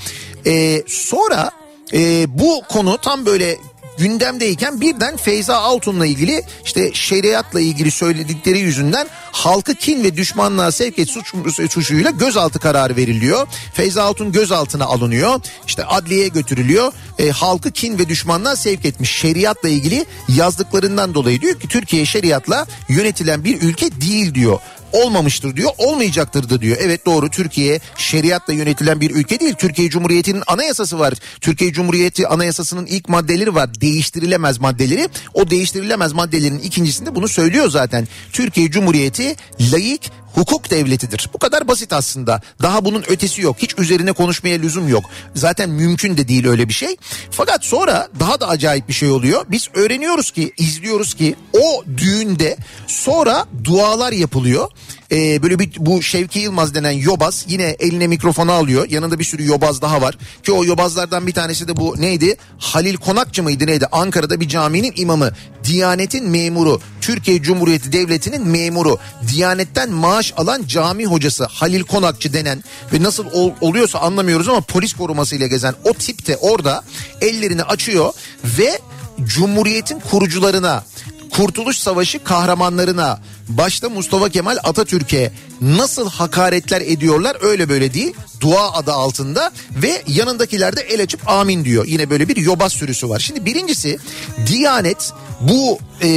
[0.47, 1.51] E, sonra
[1.93, 3.57] e, bu konu tam böyle
[3.99, 10.99] gündemdeyken birden Feyza Altun'la ilgili işte şeriatla ilgili söyledikleri yüzünden halkı kin ve düşmanlığa sevk
[10.99, 11.35] et suç,
[11.71, 13.47] suçuyla gözaltı kararı veriliyor.
[13.73, 15.41] Feyza Altun gözaltına alınıyor.
[15.67, 16.93] İşte adliyeye götürülüyor.
[17.19, 19.11] E, halkı kin ve düşmanlığa sevk etmiş.
[19.11, 24.61] Şeriatla ilgili yazdıklarından dolayı diyor ki Türkiye şeriatla yönetilen bir ülke değil diyor
[24.93, 26.77] olmamıştır diyor olmayacaktır da diyor.
[26.81, 29.55] Evet doğru Türkiye şeriatla yönetilen bir ülke değil.
[29.55, 31.15] Türkiye Cumhuriyeti'nin anayasası var.
[31.41, 33.81] Türkiye Cumhuriyeti anayasasının ilk maddeleri var.
[33.81, 35.09] Değiştirilemez maddeleri.
[35.35, 38.09] O değiştirilemez maddelerin ikincisinde bunu söylüyor zaten.
[38.33, 39.37] Türkiye Cumhuriyeti
[39.73, 40.03] layık
[40.35, 41.31] hukuk devletidir.
[41.35, 42.41] Bu kadar basit aslında.
[42.63, 43.57] Daha bunun ötesi yok.
[43.59, 45.05] Hiç üzerine konuşmaya lüzum yok.
[45.35, 46.97] Zaten mümkün de değil öyle bir şey.
[47.31, 49.47] Fakat sonra daha da acayip bir şey oluyor.
[49.49, 52.57] Biz öğreniyoruz ki, izliyoruz ki o düğünde
[52.87, 54.69] sonra dualar yapılıyor.
[55.13, 58.87] Ee, böyle bir bu Şevki Yılmaz denen yobaz yine eline mikrofonu alıyor.
[58.91, 60.19] Yanında bir sürü yobaz daha var.
[60.43, 62.37] Ki o yobazlardan bir tanesi de bu neydi?
[62.59, 63.87] Halil Konakçı mıydı neydi?
[63.93, 65.31] Ankara'da bir caminin imamı.
[65.65, 66.81] Diyanetin memuru.
[67.01, 68.99] Türkiye Cumhuriyeti Devleti'nin memuru.
[69.33, 74.93] Diyanetten maaş alan cami hocası Halil Konakçı denen ve nasıl ol, oluyorsa anlamıyoruz ama polis
[74.93, 76.85] korumasıyla gezen o tip de orada
[77.21, 78.13] ellerini açıyor
[78.45, 78.79] ve
[79.25, 80.85] Cumhuriyetin kurucularına
[81.31, 88.15] Kurtuluş Savaşı kahramanlarına başta Mustafa Kemal Atatürk'e nasıl hakaretler ediyorlar öyle böyle değil.
[88.41, 89.51] Dua adı altında
[89.83, 91.87] ve yanındakiler de el açıp amin diyor.
[91.87, 93.19] Yine böyle bir yobaz sürüsü var.
[93.19, 93.99] Şimdi birincisi
[94.47, 96.09] Diyanet bu e,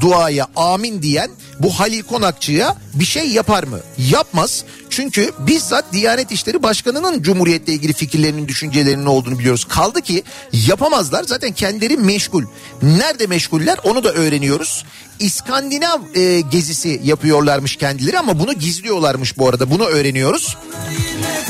[0.00, 3.80] duaya amin diyen bu Halil Konakçı'ya bir şey yapar mı?
[4.10, 4.64] Yapmaz.
[4.90, 9.64] Çünkü bizzat Diyanet İşleri Başkanı'nın Cumhuriyet'le ilgili fikirlerinin, düşüncelerinin olduğunu biliyoruz.
[9.64, 10.22] Kaldı ki
[10.52, 11.24] yapamazlar.
[11.24, 12.44] Zaten kendileri meşgul.
[12.82, 14.84] Nerede meşguller onu da öğreniyoruz.
[15.20, 19.70] İskandinav e, gezisi yapıyorlarmış kendileri ama bunu gizliyorlarmış bu arada.
[19.70, 20.56] Bunu öğreniyoruz.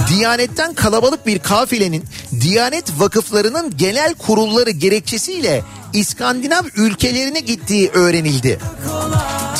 [0.08, 2.04] Diyanetten kalabalık bir kafilenin
[2.40, 5.62] Diyanet vakıflarının genel kurulları gerekçesiyle
[5.92, 8.58] İskandinav ülkelerine gittiği öğrenildi.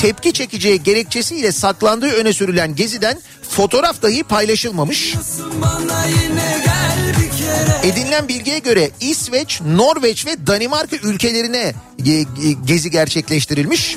[0.00, 5.14] Tepki çekeceği gerekçesiyle saklandığı öne sürülen geziden fotoğraf dahi paylaşılmamış.
[7.82, 11.74] Edinilen bilgiye göre İsveç, Norveç ve Danimarka ülkelerine
[12.64, 13.96] gezi gerçekleştirilmiş.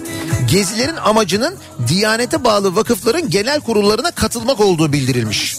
[0.52, 1.56] Gezilerin amacının
[1.88, 5.58] Diyanete bağlı vakıfların genel kurullarına katılmak olduğu bildirilmiş.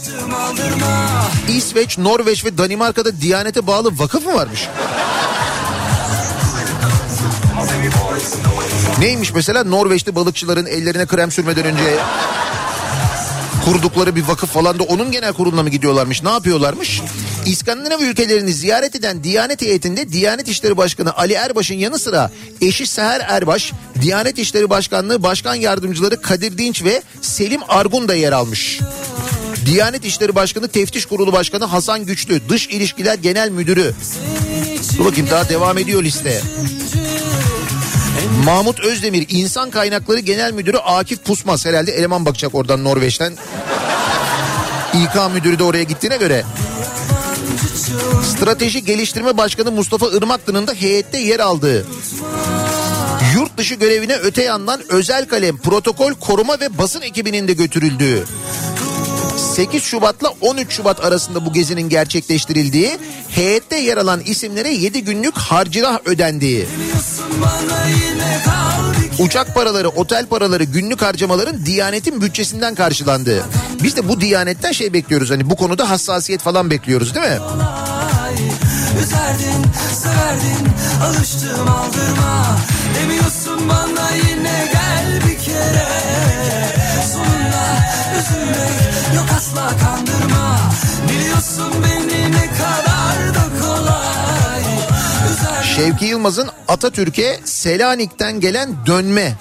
[1.48, 4.68] İsveç, Norveç ve Danimarka'da Diyanete bağlı vakıf mı varmış?
[8.98, 11.98] Neymiş mesela Norveçli balıkçıların ellerine krem sürmeden önce
[13.64, 17.00] kurdukları bir vakıf falan da onun genel kuruluna mı gidiyorlarmış ne yapıyorlarmış?
[17.46, 23.20] İskandinav ülkelerini ziyaret eden Diyanet heyetinde Diyanet İşleri Başkanı Ali Erbaş'ın yanı sıra eşi Seher
[23.28, 28.80] Erbaş, Diyanet İşleri Başkanlığı Başkan Yardımcıları Kadir Dinç ve Selim Argun da yer almış.
[29.66, 33.94] Diyanet İşleri Başkanı Teftiş Kurulu Başkanı Hasan Güçlü, Dış İlişkiler Genel Müdürü.
[34.98, 36.42] Dur bakayım daha devam ediyor liste.
[38.42, 43.32] Mahmut Özdemir, İnsan Kaynakları Genel Müdürü Akif Pusmaz herhalde eleman bakacak oradan Norveç'ten.
[44.94, 46.44] İK müdürü de oraya gittiğine göre.
[48.32, 51.86] Strateji Geliştirme Başkanı Mustafa Irmaklı'nın da heyette yer aldığı.
[53.34, 58.24] Yurt dışı görevine öte yandan özel kalem, protokol, koruma ve basın ekibinin de götürüldüğü.
[59.54, 65.98] 8 Şubat'la 13 Şubat arasında bu gezinin gerçekleştirildiği, heyette yer alan isimlere 7 günlük harcırah
[66.04, 66.66] ödendiği.
[69.18, 73.44] Uçak paraları, otel paraları, günlük harcamaların Diyanet'in bütçesinden karşılandığı.
[73.82, 77.38] Biz de bu Diyanet'ten şey bekliyoruz hani bu konuda hassasiyet falan bekliyoruz değil mi?
[79.02, 80.68] Üzerdin, severdin,
[81.04, 82.58] alıştım aldırma
[82.94, 85.88] Demiyorsun bana yine gel bir kere
[87.12, 87.78] Sonunda
[88.18, 88.83] üzülmek
[95.76, 99.34] Şevki Yılmaz'ın Atatürk'e Selanik'ten gelen dönme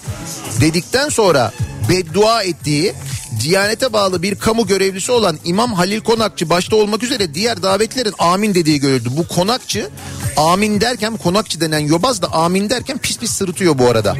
[0.61, 1.51] dedikten sonra
[1.89, 2.93] beddua ettiği
[3.39, 8.55] Diyanete bağlı bir kamu görevlisi olan İmam Halil Konakçı başta olmak üzere diğer davetlerin amin
[8.55, 9.09] dediği görüldü.
[9.11, 9.89] Bu Konakçı
[10.37, 14.15] amin derken Konakçı denen yobaz da amin derken pis pis sırıtıyor bu arada.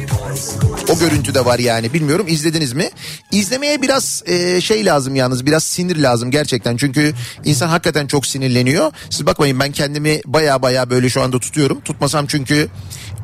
[0.88, 2.90] O görüntü de var yani bilmiyorum izlediniz mi?
[3.32, 6.76] İzlemeye biraz e, şey lazım yalnız biraz sinir lazım gerçekten.
[6.76, 8.92] Çünkü insan hakikaten çok sinirleniyor.
[9.10, 11.80] Siz bakmayın ben kendimi baya baya böyle şu anda tutuyorum.
[11.80, 12.68] Tutmasam çünkü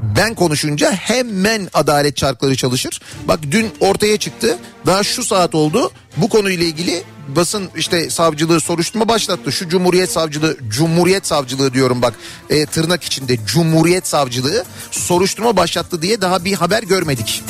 [0.02, 3.00] ben konuşunca hemen adalet çarkları çalışır.
[3.28, 4.58] Bak dün ortaya çıktı.
[4.86, 5.90] Daha şu saat oldu.
[6.16, 9.52] Bu konuyla ilgili basın işte savcılığı soruşturma başlattı.
[9.52, 12.14] Şu Cumhuriyet Savcılığı, Cumhuriyet Savcılığı diyorum bak
[12.50, 17.42] e, tırnak içinde Cumhuriyet Savcılığı soruşturma başlattı diye daha bir haber görmedik.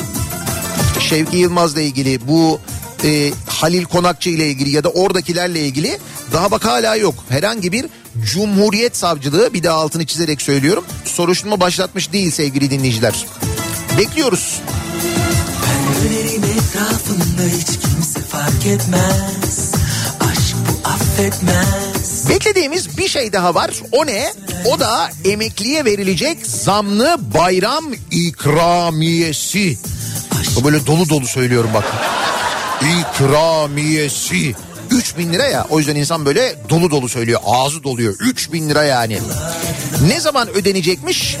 [0.99, 2.59] Şevki Yılmaz'la ilgili bu
[3.03, 5.99] e, Halil Konakçı ile ilgili ya da oradakilerle ilgili
[6.33, 7.15] daha bak hala yok.
[7.29, 7.85] Herhangi bir
[8.25, 10.83] Cumhuriyet Savcılığı bir daha altını çizerek söylüyorum.
[11.05, 13.25] Soruşturma başlatmış değil sevgili dinleyiciler.
[13.97, 14.61] Bekliyoruz.
[15.65, 19.71] Pencerelerin etrafında hiç kimse fark etmez
[20.19, 23.71] Aşk bu affetmez Beklediğimiz bir şey daha var.
[23.91, 24.33] O ne?
[24.65, 29.77] O da emekliye verilecek zamlı bayram ikramiyesi.
[30.59, 31.85] O böyle dolu dolu söylüyorum bak.
[32.99, 34.55] İkramiyesi.
[34.91, 38.69] 3 bin lira ya o yüzden insan böyle dolu dolu söylüyor ağzı doluyor 3 bin
[38.69, 39.19] lira yani.
[40.07, 41.37] Ne zaman ödenecekmiş?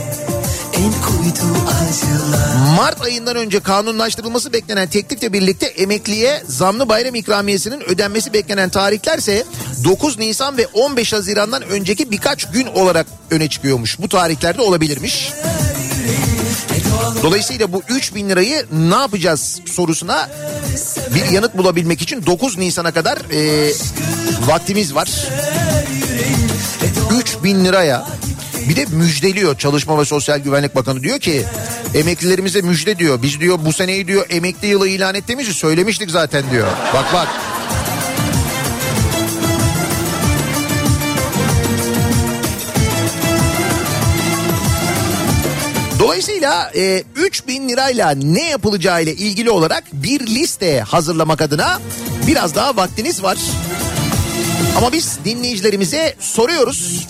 [2.75, 9.43] Mart ayından önce kanunlaştırılması beklenen teklifle birlikte emekliye zamlı bayram ikramiyesinin ödenmesi beklenen tarihlerse
[9.83, 13.99] 9 Nisan ve 15 Haziran'dan önceki birkaç gün olarak öne çıkıyormuş.
[13.99, 15.31] Bu tarihlerde olabilirmiş.
[17.23, 20.29] Dolayısıyla bu 3 bin lirayı ne yapacağız sorusuna
[21.15, 23.71] bir yanıt bulabilmek için 9 Nisan'a kadar e,
[24.47, 25.09] vaktimiz var.
[27.21, 28.07] 3 bin liraya
[28.69, 31.43] bir de müjdeliyor Çalışma ve Sosyal Güvenlik Bakanı diyor ki
[31.93, 33.21] emeklilerimize müjde diyor.
[33.21, 36.67] Biz diyor bu seneyi diyor emekli yılı ilan ettiğimizi söylemiştik zaten diyor.
[36.93, 37.27] Bak bak.
[46.11, 51.79] Dolayısıyla e, 3 bin lirayla ne yapılacağı ile ilgili olarak bir liste hazırlamak adına
[52.27, 53.37] biraz daha vaktiniz var.
[54.77, 57.07] Ama biz dinleyicilerimize soruyoruz.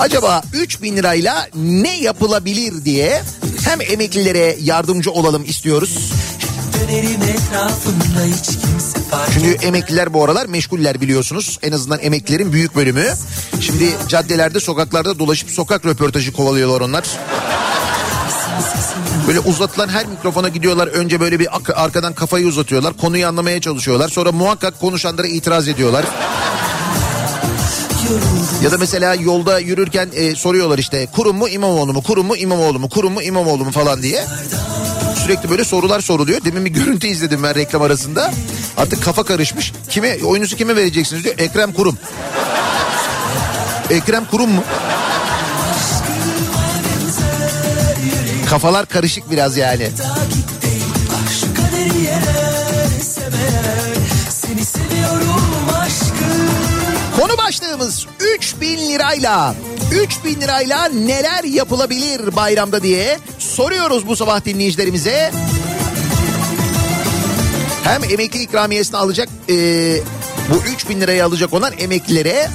[0.00, 3.22] Acaba 3 bin lirayla ne yapılabilir diye
[3.64, 6.12] hem emeklilere yardımcı olalım istiyoruz.
[6.74, 8.95] Dönerim etrafında hiç kimse
[9.34, 11.58] Çünkü emekliler bu aralar meşguller biliyorsunuz.
[11.62, 13.04] En azından emeklilerin büyük bölümü.
[13.60, 17.04] Şimdi caddelerde sokaklarda dolaşıp sokak röportajı kovalıyorlar onlar.
[19.26, 20.86] Böyle uzatılan her mikrofona gidiyorlar.
[20.86, 22.96] Önce böyle bir arkadan kafayı uzatıyorlar.
[22.96, 24.08] Konuyu anlamaya çalışıyorlar.
[24.08, 26.04] Sonra muhakkak konuşanlara itiraz ediyorlar.
[28.62, 32.78] Ya da mesela yolda yürürken e, soruyorlar işte kurum mu İmamoğlu mu kurum mu İmamoğlu
[32.78, 34.24] mu kurum mu İmamoğlu mu falan diye.
[35.22, 36.44] Sürekli böyle sorular soruluyor.
[36.44, 38.32] Demin bir görüntü izledim ben reklam arasında.
[38.76, 39.72] Artık kafa karışmış.
[39.90, 41.34] Kime oyunuzu kime vereceksiniz diyor.
[41.38, 41.98] Ekrem Kurum.
[43.90, 44.64] Ekrem Kurum mu?
[48.50, 49.88] Kafalar karışık biraz yani.
[57.20, 58.06] Konu başlığımız
[58.36, 59.54] 3000 lirayla
[60.02, 65.32] 3000 lirayla neler yapılabilir bayramda diye soruyoruz bu sabah dinleyicilerimize.
[67.86, 69.54] Hem emekli ikramiyesini alacak e,
[70.50, 72.48] bu 3 bin lirayı alacak olan emeklilere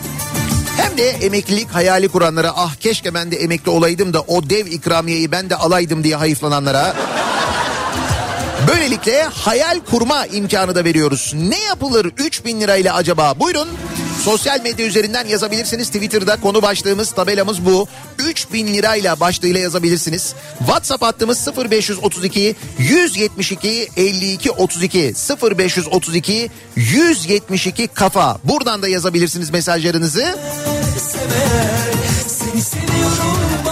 [0.77, 5.31] hem de emeklilik hayali kuranlara ah keşke ben de emekli olaydım da o dev ikramiyeyi
[5.31, 6.95] ben de alaydım diye hayıflananlara
[8.67, 11.33] Böylelikle hayal kurma imkanı da veriyoruz.
[11.35, 13.39] Ne yapılır 3 bin lirayla acaba?
[13.39, 13.67] Buyurun.
[14.23, 15.87] Sosyal medya üzerinden yazabilirsiniz.
[15.87, 17.87] Twitter'da konu başlığımız, tabelamız bu.
[18.19, 20.33] 3 bin lirayla başlığıyla yazabilirsiniz.
[20.59, 25.13] WhatsApp hattımız 0532 172 52 32
[25.57, 28.39] 0532 172 kafa.
[28.43, 30.37] Buradan da yazabilirsiniz mesajlarınızı.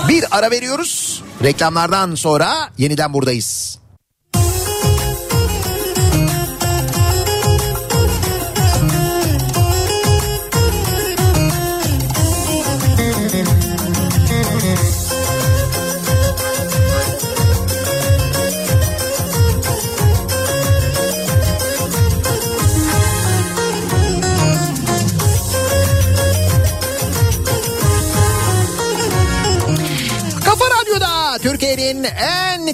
[0.07, 1.23] Bir ara veriyoruz.
[1.43, 3.78] Reklamlardan sonra yeniden buradayız.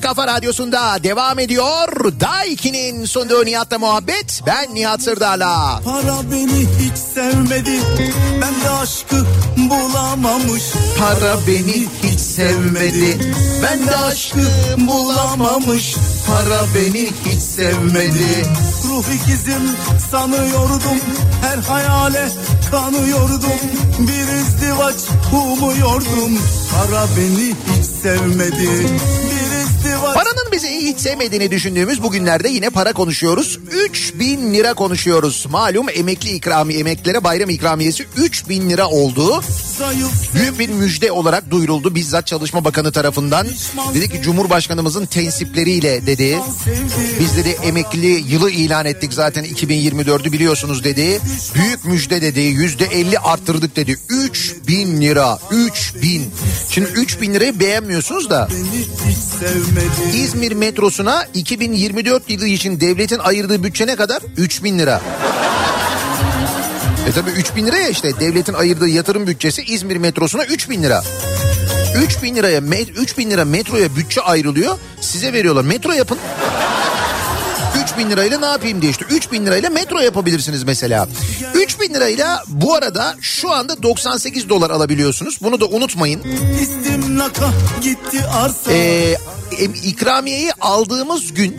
[0.05, 1.87] Kafa radyosunda devam ediyor.
[2.19, 4.41] Daiki'nin sunduğu Nihat'la muhabbet.
[4.47, 5.81] Ben Nihat Sırdar'la.
[5.85, 7.79] Para beni hiç sevmedi
[8.41, 9.25] Ben de aşkı
[9.57, 10.63] bulamamış
[10.99, 13.33] Para beni hiç sevmedi.
[13.63, 14.47] Ben de aşkı
[14.77, 15.95] bulamamış.
[16.27, 18.45] Para beni hiç sevmedi.
[18.87, 19.71] Ruh ikizim
[20.11, 20.99] sanıyordum
[21.41, 22.29] Her hayale
[22.71, 23.59] kanıyordum
[23.99, 24.95] Bir izdivaç
[25.33, 26.39] umuyordum
[26.71, 28.87] Para beni hiç sevmedi
[29.31, 29.34] Bir
[30.55, 33.59] bizi hiç sevmediğini düşündüğümüz bugünlerde yine para konuşuyoruz.
[33.71, 35.45] 3000 lira konuşuyoruz.
[35.49, 39.43] Malum emekli ikrami, emeklilere bayram ikramiyesi 3000 lira oldu.
[40.33, 43.47] Büyük bir müjde olarak duyuruldu bizzat Çalışma Bakanı tarafından.
[43.93, 46.39] Dedi ki Cumhurbaşkanımızın tensipleriyle dedi.
[47.19, 51.19] Biz dedi emekli yılı ilan ettik zaten 2024'ü biliyorsunuz dedi.
[51.55, 53.97] Büyük müjde dedi yüzde 50 arttırdık dedi.
[54.09, 56.25] 3000 lira 3000.
[56.69, 58.49] Şimdi 3000 lirayı beğenmiyorsunuz da
[59.39, 64.21] sevmedi İzmir metrosuna 2024 yılı için devletin ayırdığı bütçe ne kadar?
[64.37, 65.01] 3000 lira.
[67.07, 71.03] E tabi 3000 liraya işte devletin ayırdığı yatırım bütçesi İzmir metrosuna 3000 lira.
[72.03, 72.61] 3000 liraya
[72.95, 74.77] 3000 lira metroya bütçe ayrılıyor.
[75.01, 75.63] Size veriyorlar.
[75.63, 76.17] Metro yapın.
[77.95, 81.07] 3000 lirayla ne yapayım diye işte 3000 lirayla metro yapabilirsiniz mesela.
[81.53, 85.39] 3000 lirayla bu arada şu anda 98 dolar alabiliyorsunuz.
[85.41, 86.21] Bunu da unutmayın.
[88.69, 89.15] Ee,
[89.83, 91.57] ikramiyeyi aldığımız gün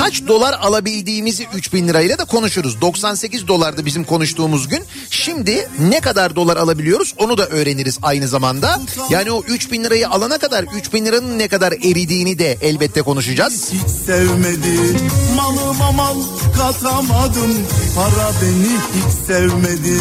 [0.00, 2.80] kaç dolar alabildiğimizi 3000 lirayla da konuşuruz.
[2.80, 4.84] 98 dolardı bizim konuştuğumuz gün.
[5.10, 8.80] Şimdi ne kadar dolar alabiliyoruz onu da öğreniriz aynı zamanda.
[9.10, 13.72] Yani o 3000 lirayı alana kadar 3000 liranın ne kadar eridiğini de elbette konuşacağız.
[13.72, 14.96] hiç sevmedi
[15.36, 16.16] Malıma mal
[16.56, 20.00] katamadım Para beni hiç sevmedi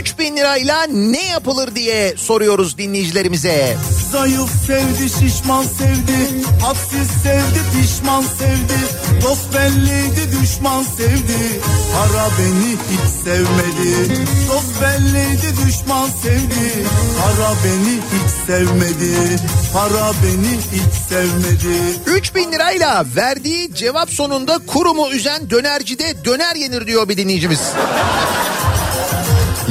[0.00, 3.76] 3000 lirayla ne yapılır diye soruyoruz dinleyicilerimize.
[4.12, 8.80] Zayıf sevdi şişman sevdi Hadsiz sevdi pişman sevdi
[9.22, 11.60] Dost belliydi düşman sevdi
[11.92, 16.86] Para beni hiç sevmedi Dost belliydi düşman sevdi
[17.20, 19.40] Para beni hiç sevmedi
[19.72, 27.08] Para beni hiç sevmedi 3000 lirayla verdiği cevap sonunda kurumu üzen dönercide döner yenir diyor
[27.08, 27.60] bir dinleyicimiz.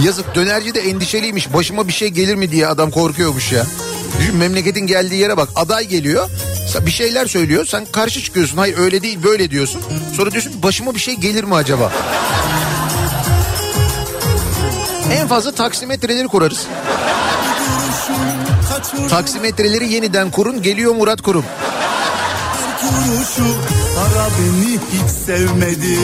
[0.04, 3.66] Yazık dönerci de endişeliymiş başıma bir şey gelir mi diye adam korkuyormuş ya.
[4.20, 6.30] Düşün memleketin geldiği yere bak aday geliyor
[6.86, 9.82] bir şeyler söylüyor sen karşı çıkıyorsun hayır öyle değil böyle diyorsun.
[10.18, 11.92] Sonra diyorsun başıma bir şey gelir mi acaba?
[15.12, 16.68] En fazla taksimetreleri kurarız.
[19.10, 21.46] Taksimetreleri yeniden kurun geliyor Murat Kurum.
[24.00, 25.98] Para beni hiç sevmedi.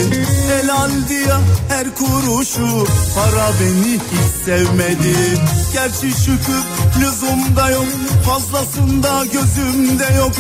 [0.50, 1.36] Helal diye
[1.70, 5.16] her kuruşu Para beni hiç sevmedi.
[5.74, 6.64] Gerçi şükür
[7.00, 7.86] lüzumda yok
[8.26, 10.32] Fazlasında gözümde yok.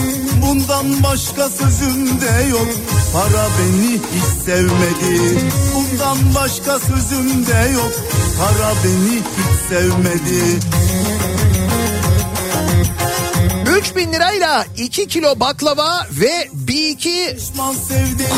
[0.41, 2.67] Bundan başka sözümde yok.
[3.13, 5.39] Para beni hiç sevmedi.
[5.75, 7.91] Bundan başka sözümde yok.
[8.37, 10.59] Para beni hiç sevmedi
[13.95, 17.37] 3000 lirayla 2 kilo baklava ve bir iki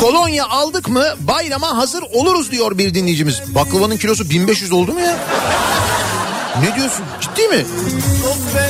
[0.00, 3.42] kolonya aldık mı bayrama hazır oluruz diyor bir dinleyicimiz.
[3.54, 5.16] Baklavanın kilosu 1500 oldu mu ya?
[6.62, 7.04] Ne diyorsun?
[7.20, 7.66] Ciddi mi?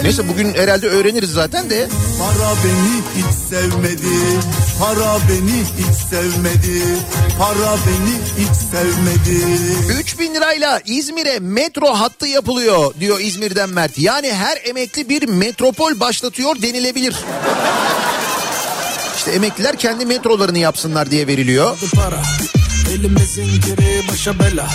[0.02, 1.88] Neyse bugün herhalde öğreniriz zaten de.
[2.18, 4.16] Para beni hiç sevmedi
[4.78, 6.82] Para beni hiç sevmedi
[7.38, 9.44] Para beni hiç sevmedi
[10.00, 13.98] 3000 lirayla İzmir'e metro hattı yapılıyor diyor İzmir'den Mert.
[13.98, 17.16] Yani her emekli bir metropol başlatıyor denilebilir.
[19.16, 21.78] İşte emekliler kendi metrolarını yapsınlar diye veriliyor.
[21.94, 22.22] para
[22.94, 24.68] Elimizin giri başa bela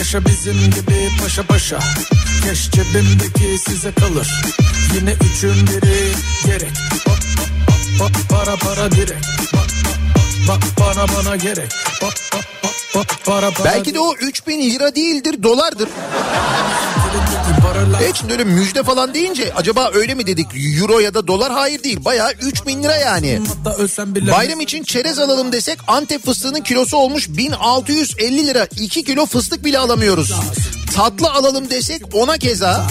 [0.00, 1.80] Yaşa bizim gibi paşa paşa.
[2.44, 4.28] Keş cebimdeki size kalır.
[4.94, 6.12] Yine üçün biri
[6.46, 6.72] gerek.
[7.08, 9.98] Bak bak bak para para direkt Bak bak
[10.48, 11.72] bak bana bana gerek.
[12.02, 12.69] Bak bak bak
[13.64, 15.88] Belki de o 3000 lira değildir dolardır.
[18.04, 20.46] E şimdi öyle müjde falan deyince acaba öyle mi dedik
[20.80, 23.40] euro ya da dolar hayır değil bayağı 3000 lira yani.
[24.32, 29.78] Bayram için çerez alalım desek Antep fıstığının kilosu olmuş 1650 lira 2 kilo fıstık bile
[29.78, 30.32] alamıyoruz.
[30.94, 32.86] Tatlı alalım desek ona keza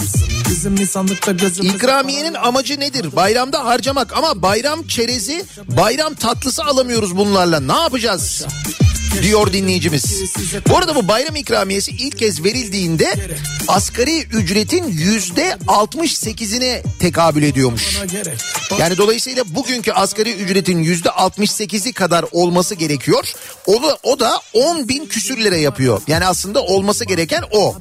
[1.74, 3.16] İkramiyenin amacı nedir?
[3.16, 7.60] Bayramda harcamak ama bayram çerezi, bayram tatlısı alamıyoruz bunlarla.
[7.60, 8.44] Ne yapacağız?
[9.22, 10.22] Diyor dinleyicimiz.
[10.68, 13.14] Bu arada bu bayram ikramiyesi ilk kez verildiğinde
[13.68, 17.98] asgari ücretin yüzde 68'ine tekabül ediyormuş.
[18.78, 23.24] Yani dolayısıyla bugünkü asgari ücretin yüzde 68'i kadar olması gerekiyor.
[23.66, 26.02] O da, o da 10 bin küsür lira yapıyor.
[26.08, 27.76] Yani aslında olması gereken o.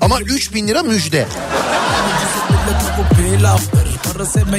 [0.00, 1.26] Ama 3 bin lira müjde.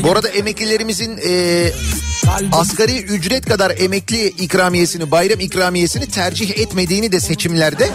[0.04, 1.72] Bu arada emeklilerimizin e,
[2.52, 7.90] asgari ücret kadar emekli ikramiyesini, bayram ikramiyesini tercih etmediğini de seçimlerde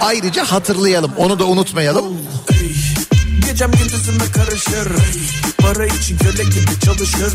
[0.00, 1.12] ayrıca hatırlayalım.
[1.16, 2.04] Onu da unutmayalım.
[3.46, 4.92] Gecem gündüzüme karışır.
[5.58, 7.32] Para için köle gibi çalışır.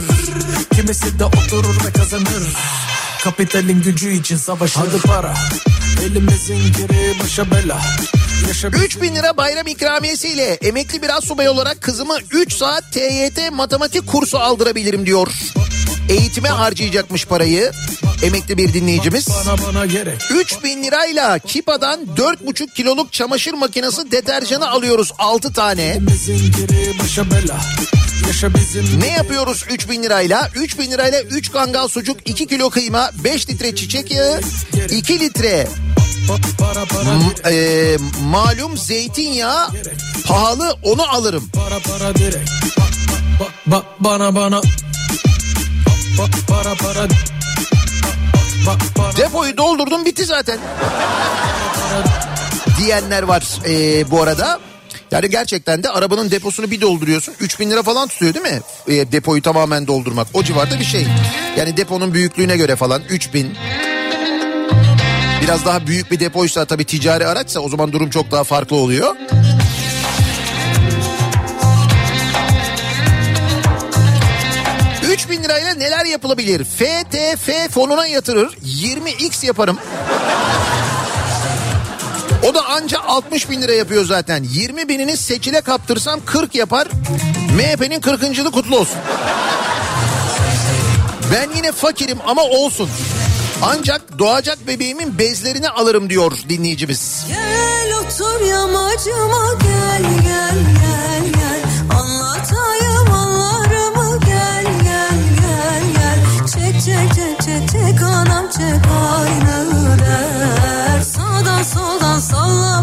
[0.75, 2.43] Kimisi de oturur ve kazanır.
[3.23, 4.79] Kapitalin gücü için savaşır.
[4.79, 5.33] Hadi para.
[6.03, 7.81] Elimizin geri başa bela
[8.47, 14.07] Yaşa 3 bin lira bayram ikramiyesiyle emekli bir subay olarak kızımı 3 saat TYT matematik
[14.07, 15.27] kursu aldırabilirim diyor.
[16.09, 17.71] Eğitime harcayacakmış parayı
[18.23, 19.27] emekli bir dinleyicimiz.
[19.29, 25.97] bana bana gerek 3 bin lirayla Kipa'dan 4,5 kiloluk çamaşır makinesi deterjanı alıyoruz 6 tane.
[28.99, 30.49] Ne yapıyoruz 3 bin lirayla?
[30.55, 34.41] 3 bin lirayla 3 kangal sucuk, 2 kilo kıyma, 5 litre çiçek yağı,
[34.89, 35.67] 2 litre
[37.49, 39.69] e, malum zeytinyağı
[40.27, 41.49] pahalı onu alırım.
[41.53, 42.49] para para direkt
[43.99, 44.61] bana bana
[46.47, 47.07] para para
[49.17, 50.59] Depoyu doldurdum bitti zaten.
[52.77, 54.59] Diyenler var e, bu arada.
[55.11, 57.33] Yani gerçekten de arabanın deposunu bir dolduruyorsun.
[57.39, 58.61] 3000 lira falan tutuyor değil mi?
[58.87, 60.27] E, depoyu tamamen doldurmak.
[60.33, 61.07] O civarda bir şey.
[61.57, 63.57] Yani deponun büyüklüğüne göre falan 3000.
[65.45, 69.15] Biraz daha büyük bir depoysa tabii ticari araçsa o zaman durum çok daha farklı oluyor.
[75.29, 76.63] bin lirayla neler yapılabilir?
[76.63, 79.77] FTF fonuna yatırır 20x yaparım.
[82.43, 84.43] O da anca 60 bin lira yapıyor zaten.
[84.43, 86.87] 20 binini seçile kaptırsam 40 yapar.
[87.55, 88.51] MHP'nin 40.
[88.51, 88.97] kutlu olsun.
[91.33, 92.89] Ben yine fakirim ama olsun.
[93.65, 97.25] Ancak doğacak bebeğimin bezlerini alırım diyor dinleyicimiz.
[97.27, 101.05] Gel otur yamacıma gel gel gel
[107.71, 108.81] Çek anam çek
[109.15, 111.01] aynı der.
[111.01, 112.74] Sağdan soldan salla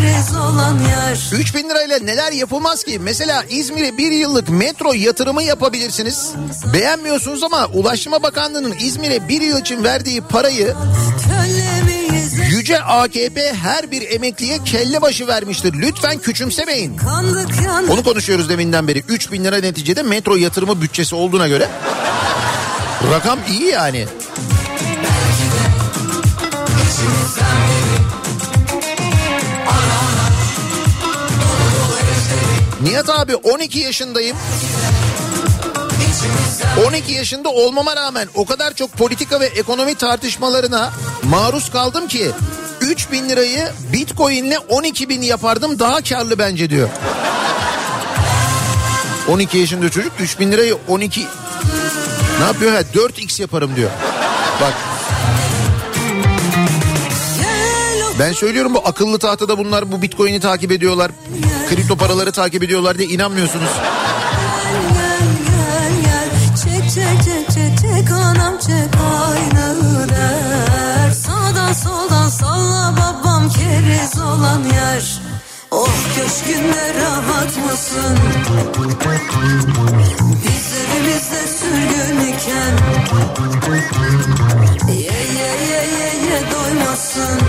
[0.00, 2.98] keriz olan yer 3 bin lirayla neler yapılmaz ki?
[2.98, 6.32] Mesela İzmir'e bir yıllık metro yatırımı yapabilirsiniz.
[6.74, 10.74] Beğenmiyorsunuz ama Ulaştırma Bakanlığı'nın İzmir'e bir yıl için verdiği parayı
[12.50, 15.74] Yüce AKP her bir emekliye kelle başı vermiştir.
[15.74, 16.96] Lütfen küçümsemeyin.
[17.90, 19.04] Onu konuşuyoruz deminden beri.
[19.08, 21.68] 3 bin lira neticede metro yatırımı bütçesi olduğuna göre.
[23.12, 24.06] Rakam iyi yani.
[32.82, 34.36] Nihat abi 12 yaşındayım.
[36.86, 42.30] 12 yaşında olmama rağmen o kadar çok politika ve ekonomi tartışmalarına maruz kaldım ki
[42.80, 46.88] 3 bin lirayı bitcoinle 12 bin yapardım daha karlı bence diyor.
[49.28, 51.26] 12 yaşında çocuk 3 bin lirayı 12
[52.40, 53.90] ne yapıyor ha 4x yaparım diyor.
[54.60, 54.74] Bak
[58.20, 61.10] ben söylüyorum bu akıllı tahtada bunlar bu bitcoin'i takip ediyorlar.
[61.68, 63.70] Kripto paraları takip ediyorlar diye inanmıyorsunuz.
[71.74, 75.19] soldan salla babam keriz olan yer
[76.14, 78.18] köşkünde rahat mısın?
[80.44, 82.74] Bizlerimizde sürgün iken
[84.88, 87.40] Ye ye ye ye ye doymasın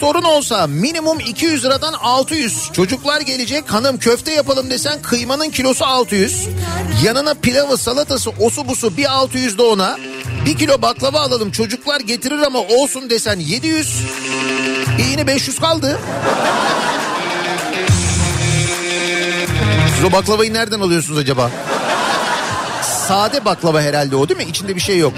[0.00, 2.70] torun olsa minimum 200 liradan 600.
[2.72, 6.48] Çocuklar gelecek hanım köfte yapalım desen kıymanın kilosu 600.
[7.04, 9.98] Yanına pilavı salatası osu busu bir 600 de ona.
[10.46, 14.02] Bir kilo baklava alalım çocuklar getirir ama olsun desen 700.
[14.98, 15.98] E yine 500 kaldı.
[19.96, 21.50] Siz o baklavayı nereden alıyorsunuz acaba?
[23.08, 24.44] Sade baklava herhalde o değil mi?
[24.44, 25.12] İçinde bir şey yok.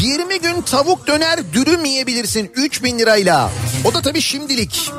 [0.00, 3.50] 20 gün tavuk döner dürüm yiyebilirsin 3000 lirayla.
[3.84, 4.90] O da tabii şimdilik.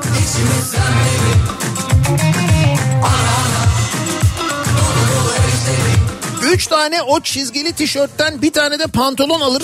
[6.52, 9.62] Üç tane o çizgili tişörtten bir tane de pantolon alır.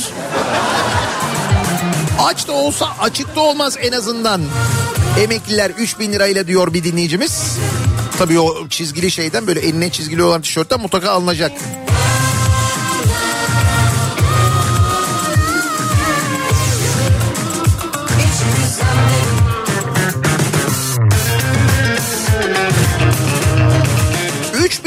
[2.21, 4.43] Aç da olsa açıkta olmaz en azından.
[5.21, 7.59] Emekliler 3000 lirayla diyor bir dinleyicimiz.
[8.19, 11.53] Tabii o çizgili şeyden böyle eline çizgili olan tişörtten mutlaka alınacak.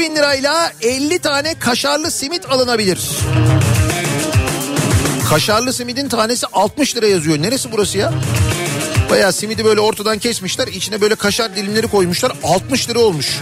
[0.02, 3.00] Bin lirayla 50 tane kaşarlı simit alınabilir.
[5.28, 7.42] Kaşarlı simidin tanesi 60 lira yazıyor.
[7.42, 8.12] Neresi burası ya?
[9.10, 10.68] Bayağı simidi böyle ortadan kesmişler.
[10.68, 12.32] içine böyle kaşar dilimleri koymuşlar.
[12.44, 13.38] 60 lira olmuş.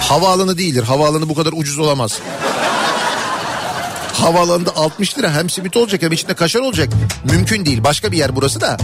[0.00, 0.82] Havaalanı değildir.
[0.82, 2.18] Havaalanı bu kadar ucuz olamaz.
[4.12, 6.88] Havaalanında 60 lira hem simit olacak hem içinde kaşar olacak.
[7.24, 7.84] Mümkün değil.
[7.84, 8.76] Başka bir yer burası da.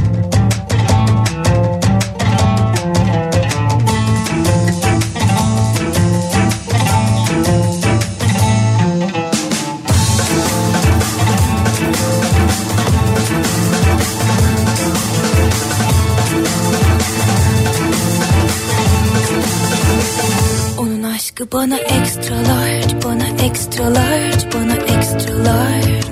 [21.44, 26.03] 'Tıpkı bana extra large, bana extra large, bana extra large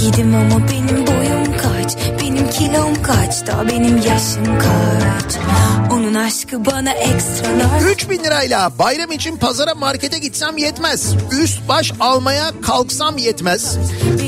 [0.00, 5.36] Gidim ama benim boyum kaç, benim kilom kaç, da benim yaşım kaç
[5.92, 11.14] Onun aşkı bana extra large 3000 lirayla bayram için pazara markete gitsem yetmez.
[11.42, 13.76] Üst baş almaya kalksam yetmez.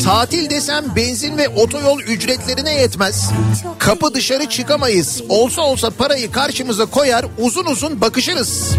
[0.04, 3.30] Tatil desem benzin ve otoyol ücretlerine yetmez.
[3.78, 5.22] Kapı dışarı çıkamayız.
[5.28, 8.70] Olsa olsa parayı karşımıza koyar uzun uzun bakışırız.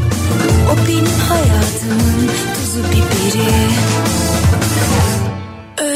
[0.74, 3.95] O benim hayatımın tuzu biberi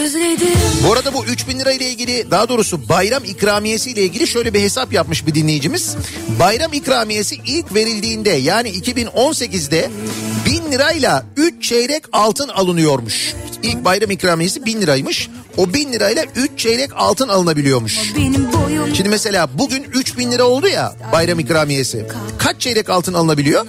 [0.09, 4.53] Özledim Bu arada bu 3000 lira ile ilgili daha doğrusu bayram ikramiyesi ile ilgili şöyle
[4.53, 5.95] bir hesap yapmış bir dinleyicimiz.
[6.39, 9.89] Bayram ikramiyesi ilk verildiğinde yani 2018'de
[10.45, 13.33] 1000 lirayla 3 çeyrek altın alınıyormuş.
[13.63, 15.29] İlk bayram ikramiyesi 1000 liraymış.
[15.57, 17.99] O 1000 lirayla 3 çeyrek altın alınabiliyormuş.
[18.93, 22.05] Şimdi mesela bugün 3000 lira oldu ya bayram ikramiyesi.
[22.37, 23.65] Kaç çeyrek altın alınabiliyor?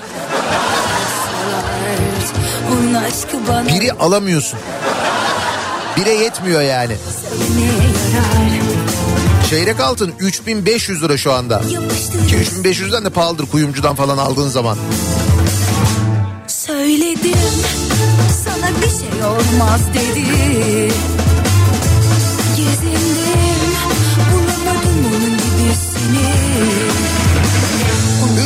[3.69, 4.59] Biri alamıyorsun.
[5.97, 6.97] Bire yetmiyor yani.
[9.51, 11.61] Çeyrek altın 3500 lira şu anda.
[12.29, 14.79] Ki 3500'den de pahalıdır kuyumcudan falan aldığın zaman.
[16.47, 17.39] Söyledim
[18.45, 20.25] sana bir şey olmaz dedi.
[22.57, 23.75] Gezindim
[24.33, 26.31] bulamadım onun gibisini.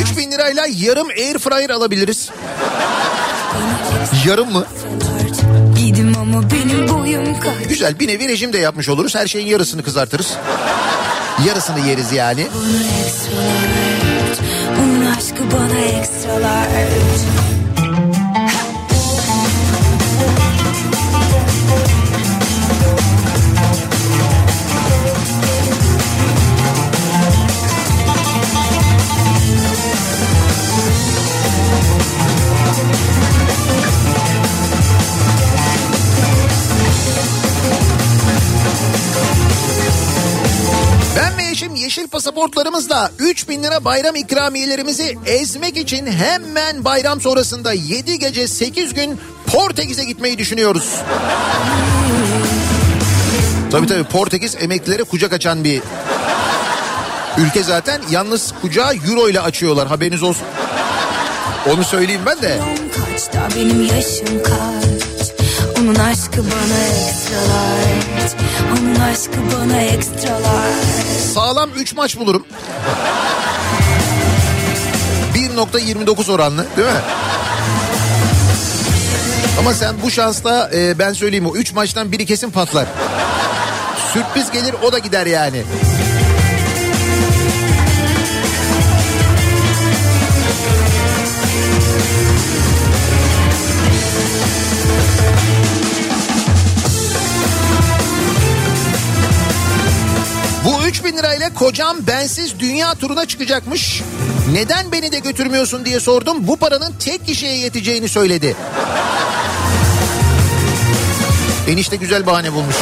[0.03, 2.31] 3000 lirayla yarım air fryer alabiliriz.
[4.27, 4.65] Yarım mı?
[5.85, 7.69] Gidim ama benim boyum kaç.
[7.69, 9.15] Güzel bir nevi rejim de yapmış oluruz.
[9.15, 10.33] Her şeyin yarısını kızartırız.
[11.47, 12.47] Yarısını yeriz yani.
[12.55, 14.41] Bana extra large,
[14.83, 17.54] onun aşkı bana extra large.
[41.99, 49.21] Yeşil pasaportlarımızla 3000 lira bayram ikramiyelerimizi ezmek için hemen bayram sonrasında 7 gece 8 gün
[49.47, 50.95] Portekiz'e gitmeyi düşünüyoruz.
[53.71, 55.83] Tabii tabii Portekiz emeklilere kucak açan bir
[57.39, 58.01] ülke zaten.
[58.11, 60.47] Yalnız kucağı euro ile açıyorlar haberiniz olsun.
[61.73, 62.59] Onu söyleyeyim ben de.
[63.57, 64.74] Benim yaşım kaç
[65.85, 68.37] Onun aşkı bana extra large
[68.73, 72.47] Onun aşkı bana extra large Sağlam 3 maç bulurum.
[75.35, 76.95] 1.29 oranlı değil mi?
[79.59, 82.87] Ama sen bu şansla e, ben söyleyeyim o 3 maçtan biri kesin patlar.
[84.13, 85.63] Sürpriz gelir o da gider yani.
[101.25, 104.03] Lirayla kocam bensiz dünya turuna çıkacakmış.
[104.53, 106.47] Neden beni de götürmüyorsun diye sordum.
[106.47, 108.57] Bu paranın tek kişiye yeteceğini söyledi.
[111.69, 112.77] Enişte güzel bahane bulmuş.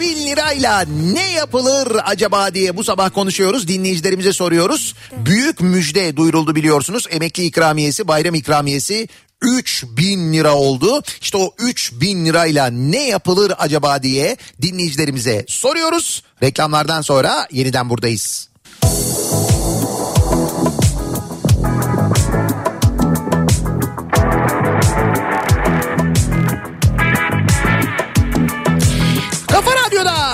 [0.00, 3.68] Bin lirayla ne yapılır acaba diye bu sabah konuşuyoruz.
[3.68, 4.94] Dinleyicilerimize soruyoruz.
[5.16, 7.06] Büyük müjde duyuruldu biliyorsunuz.
[7.10, 9.08] Emekli ikramiyesi, bayram ikramiyesi
[9.44, 11.02] 3 bin lira oldu.
[11.20, 16.22] İşte o 3 bin lirayla ne yapılır acaba diye dinleyicilerimize soruyoruz.
[16.42, 18.48] Reklamlardan sonra yeniden buradayız.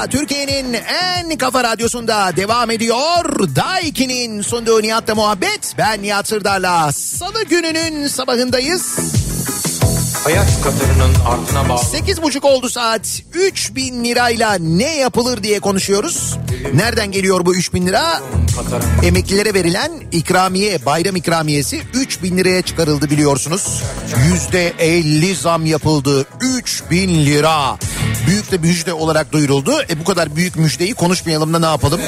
[0.06, 3.56] Türkiye'nin en kafa radyosunda devam ediyor.
[3.56, 5.74] Daiki'nin sunduğu Nihat'la muhabbet.
[5.78, 9.19] Ben Nihat Sırdar'la salı gününün sabahındayız.
[10.24, 11.84] Hayat katırının ardına bağlı.
[11.84, 13.22] Sekiz buçuk oldu saat.
[13.34, 16.36] 3 bin lirayla ne yapılır diye konuşuyoruz.
[16.74, 18.22] Nereden geliyor bu 3 bin lira?
[19.02, 23.82] Emeklilere verilen ikramiye, bayram ikramiyesi 3 bin liraya çıkarıldı biliyorsunuz.
[24.30, 26.26] Yüzde 50 zam yapıldı.
[26.40, 27.76] 3 bin lira.
[28.26, 29.82] Büyük de müjde olarak duyuruldu.
[29.90, 32.00] E bu kadar büyük müjdeyi konuşmayalım da ne yapalım?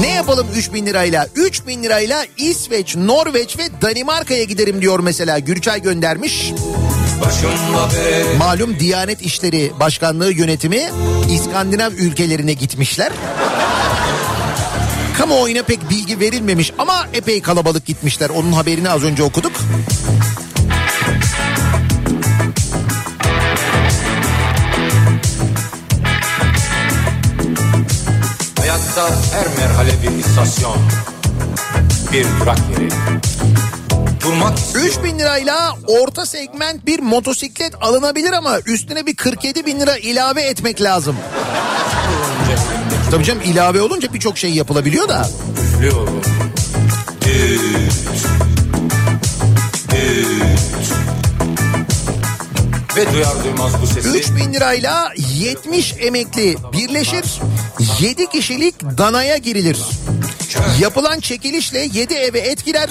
[0.00, 1.26] Ne yapalım 3 bin lirayla?
[1.36, 5.38] 3 bin lirayla İsveç, Norveç ve Danimarka'ya giderim diyor mesela.
[5.38, 6.52] Gürçay göndermiş.
[8.38, 10.90] Malum Diyanet İşleri Başkanlığı yönetimi
[11.30, 13.12] İskandinav ülkelerine gitmişler.
[15.18, 18.30] Kamuoyuna pek bilgi verilmemiş ama epey kalabalık gitmişler.
[18.30, 19.52] Onun haberini az önce okuduk.
[28.94, 30.76] Hayatta her merhale bir istasyon.
[32.12, 32.90] Bir durak yeri.
[34.20, 39.96] Durmak 3 bin lirayla orta segment bir motosiklet alınabilir ama üstüne bir 47 bin lira
[39.96, 41.16] ilave etmek lazım.
[43.10, 45.28] Tabii canım ilave olunca birçok şey yapılabiliyor da.
[45.62, 46.20] üflüyorum.
[47.24, 47.92] Düt.
[49.90, 50.71] Düt.
[52.96, 54.08] Ve duyar duymaz bu sesi.
[54.08, 57.24] 3 bin lirayla 70 emekli birleşir
[58.00, 59.78] 7 kişilik danaya girilir.
[60.80, 62.90] Yapılan çekilişle 7 eve etkiler.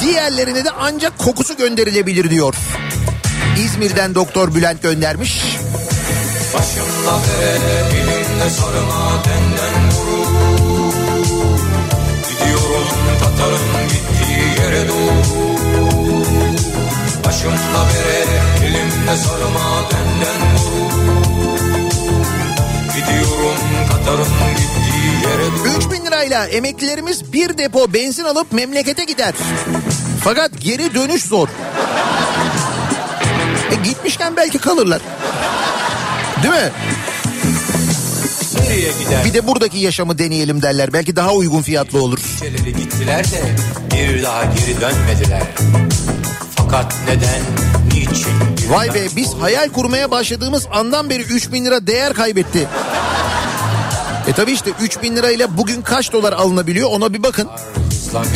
[0.00, 2.54] Diğerlerine de ancak kokusu gönderilebilir diyor.
[3.64, 5.42] İzmir'den Doktor Bülent göndermiş.
[7.40, 7.50] Bere
[7.98, 10.94] elimde sarıma denden vurur.
[12.28, 12.88] Gidiyorum
[13.20, 14.05] Tatar'ın gittiği
[17.36, 21.60] Başımla bere elimde sarıma denden vurur.
[22.96, 23.58] Gidiyorum
[23.90, 24.26] Katar'ın
[24.56, 25.68] gittiği yere doğru.
[25.78, 29.34] 3 bin lirayla emeklilerimiz bir depo benzin alıp memlekete gider.
[30.24, 31.48] Fakat geri dönüş zor.
[33.70, 35.02] E gitmişken belki kalırlar.
[36.42, 36.70] Değil mi?
[38.60, 39.24] Nereye gider?
[39.24, 40.92] Bir de buradaki yaşamı deneyelim derler.
[40.92, 42.18] Belki daha uygun fiyatlı olur.
[42.76, 43.42] Gittiler de
[43.94, 45.42] bir daha geri dönmediler.
[46.70, 47.42] Fakat neden,
[47.94, 48.32] niçin?
[48.68, 52.68] Vay be biz hayal kurmaya başladığımız andan beri 3 bin lira değer kaybetti.
[54.26, 57.48] E tabi işte 3 bin lirayla bugün kaç dolar alınabiliyor ona bir bakın.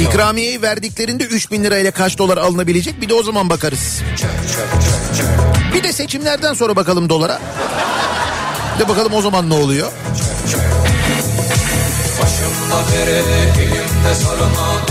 [0.00, 4.02] İkramiyeyi verdiklerinde 3 bin lirayla kaç dolar alınabilecek bir de o zaman bakarız.
[5.74, 7.40] Bir de seçimlerden sonra bakalım dolara.
[8.74, 9.92] Bir de bakalım o zaman ne oluyor.
[12.22, 13.18] Başımda bere
[13.62, 14.89] elimde sarıma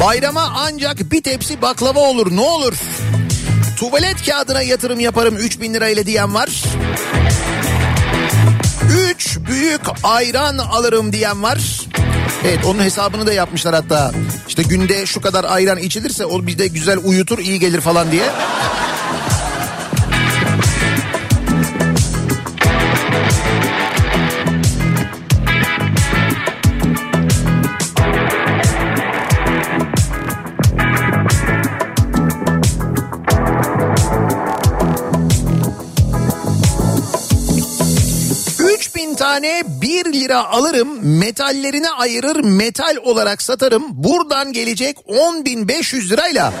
[0.00, 2.74] Bayrama ancak bir tepsi baklava olur ne olur.
[3.78, 6.62] Tuvalet kağıdına yatırım yaparım 3 bin lirayla diyen var.
[9.10, 11.71] 3 büyük ayran alırım diyen var.
[12.44, 14.12] Evet onun hesabını da yapmışlar hatta.
[14.48, 18.24] İşte günde şu kadar ayran içilirse o bir de güzel uyutur iyi gelir falan diye.
[39.22, 39.81] tane 1
[40.22, 46.52] lira alırım metallerine ayırır metal olarak satarım buradan gelecek 10.500 lirayla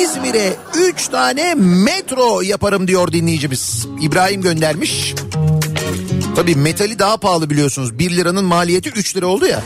[0.00, 3.86] İzmir'e 3 tane metro yaparım diyor dinleyicimiz.
[4.00, 5.14] İbrahim göndermiş.
[6.36, 7.98] Tabii metali daha pahalı biliyorsunuz.
[7.98, 9.62] 1 liranın maliyeti 3 lira oldu ya.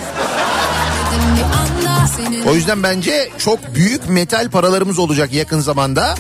[2.46, 6.14] O yüzden bence çok büyük metal paralarımız olacak yakın zamanda.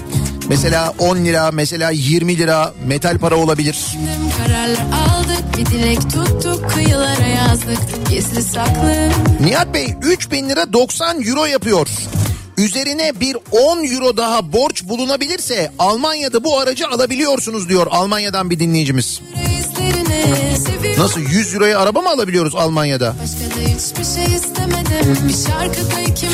[0.52, 3.86] Mesela 10 lira, mesela 20 lira metal para olabilir.
[4.38, 4.78] Kararlar
[5.08, 9.10] aldık bir dilek tuttuk kıyılara yazdık gizli saklı.
[9.40, 11.88] Nihat Bey 3000 lira 90 euro yapıyor.
[12.58, 19.20] Üzerine bir 10 euro daha borç bulunabilirse Almanya'da bu aracı alabiliyorsunuz diyor Almanya'dan bir dinleyicimiz.
[20.98, 23.14] Nasıl 100 euroya araba mı alabiliyoruz Almanya'da?
[24.14, 24.26] Şey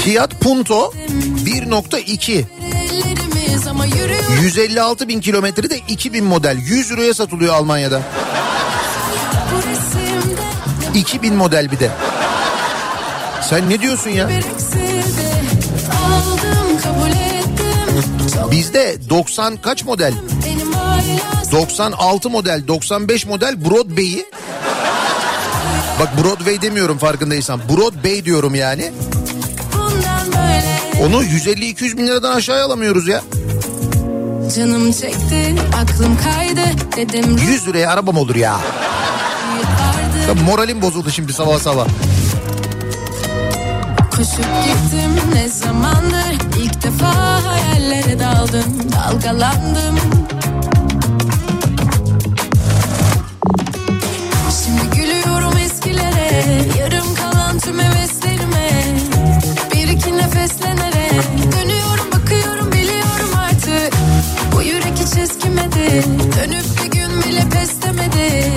[0.04, 0.92] Fiat Punto
[1.46, 3.17] 1.2 ellerimiz ama yürüyor.
[4.42, 8.02] 156 bin kilometrede 2000 model 100 euroya satılıyor Almanya'da.
[9.52, 11.90] Bu resimde 2000 model bir de.
[13.42, 14.28] Sen ne diyorsun ya?
[18.50, 20.14] Bizde 90 kaç model?
[20.46, 24.26] benim hala 96 model, 95 model Broadway'i.
[26.00, 27.60] Bak Broadway demiyorum farkındaysan.
[27.68, 28.92] Broadway diyorum yani.
[31.02, 33.22] Onu 150-200 bin liradan aşağıya alamıyoruz ya.
[34.56, 36.60] Canım çekti aklım kaydı.
[36.96, 38.60] Dedim 100 liraya arabam olur ya.
[40.28, 41.86] Ya Moralim bozuldu şimdi sabah sabah.
[44.10, 46.32] Koşup gittim ne zamandır?
[46.62, 47.14] İlk defa
[47.46, 49.98] hayallere daldım dalgalandım.
[54.64, 56.44] Şimdi gülüyorum eskilere
[56.78, 58.70] yarım kalan tüm heveslerime.
[59.74, 61.67] Bir iki nefeslenerek dönüyorum
[66.36, 68.52] dönüp bir gün bile pes demedi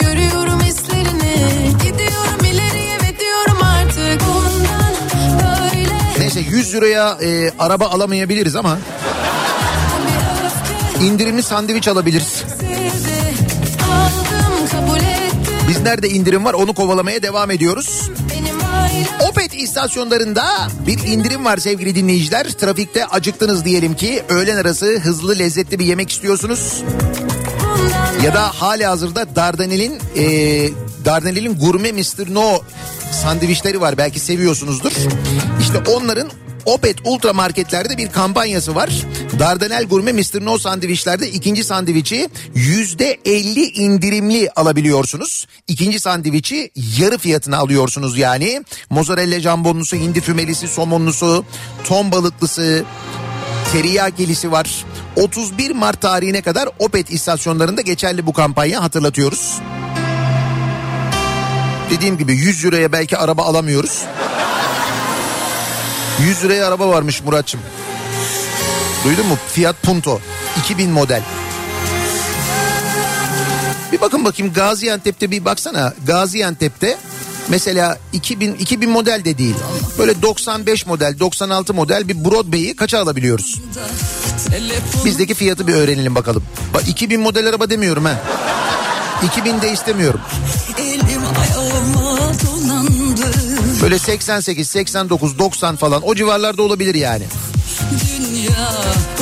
[0.00, 1.34] Görüyorum hislerini
[1.82, 4.94] gidiyorum ileriye ve diyorum artık bundan
[5.42, 8.78] böyle Neyse 100 liraya e, araba alamayabiliriz ama
[11.02, 12.44] indirimli sandviç alabiliriz.
[15.68, 18.10] Biz nerede indirim var onu kovalamaya devam ediyoruz.
[19.36, 22.44] Opet istasyonlarında bir indirim var sevgili dinleyiciler.
[22.44, 26.82] Trafikte acıktınız diyelim ki öğlen arası hızlı lezzetli bir yemek istiyorsunuz.
[28.24, 30.24] Ya da hali hazırda Dardanel'in e,
[31.04, 32.34] Dardanel'in gurme Mr.
[32.34, 32.60] No
[33.12, 34.92] sandviçleri var belki seviyorsunuzdur.
[35.60, 36.30] İşte onların
[36.66, 38.90] Opet Ultra marketlerde bir kampanyası var.
[39.38, 40.44] Dardanel Gurme Mr.
[40.44, 45.46] No sandviçlerde ikinci sandviçi yüzde elli indirimli alabiliyorsunuz.
[45.68, 48.64] İkinci sandviçi yarı fiyatına alıyorsunuz yani.
[48.90, 51.44] Mozzarella jambonlusu, hindi fümelisi, somonlusu,
[51.84, 52.84] ton balıklısı,
[53.72, 54.84] teriyakilisi var.
[55.16, 59.58] 31 Mart tarihine kadar Opet istasyonlarında geçerli bu kampanya hatırlatıyoruz.
[61.90, 64.02] Dediğim gibi 100 liraya belki araba alamıyoruz.
[66.20, 67.60] 100 liraya araba varmış Muratçım.
[69.04, 69.38] Duydun mu?
[69.52, 70.20] Fiat Punto
[70.58, 71.22] 2000 model.
[73.92, 75.94] Bir bakın bakayım Gaziantep'te bir baksana.
[76.06, 76.96] Gaziantep'te
[77.48, 79.54] mesela 2000 2000 model de değil.
[79.98, 83.60] Böyle 95 model, 96 model bir Broadway'i kaça alabiliyoruz?
[85.04, 86.42] Bizdeki fiyatı bir öğrenelim bakalım.
[86.74, 88.20] Bak 2000 model araba demiyorum ha.
[89.24, 90.20] 2000 de istemiyorum.
[93.82, 97.24] Böyle 88, 89, 90 falan o civarlarda olabilir yani.
[98.46, 98.72] Dünya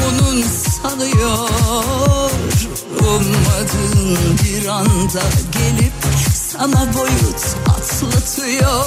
[0.06, 1.48] onun sanıyor
[3.00, 5.22] Ummadığın bir anda
[5.52, 5.92] gelip
[6.34, 8.84] sana boyut atlatıyor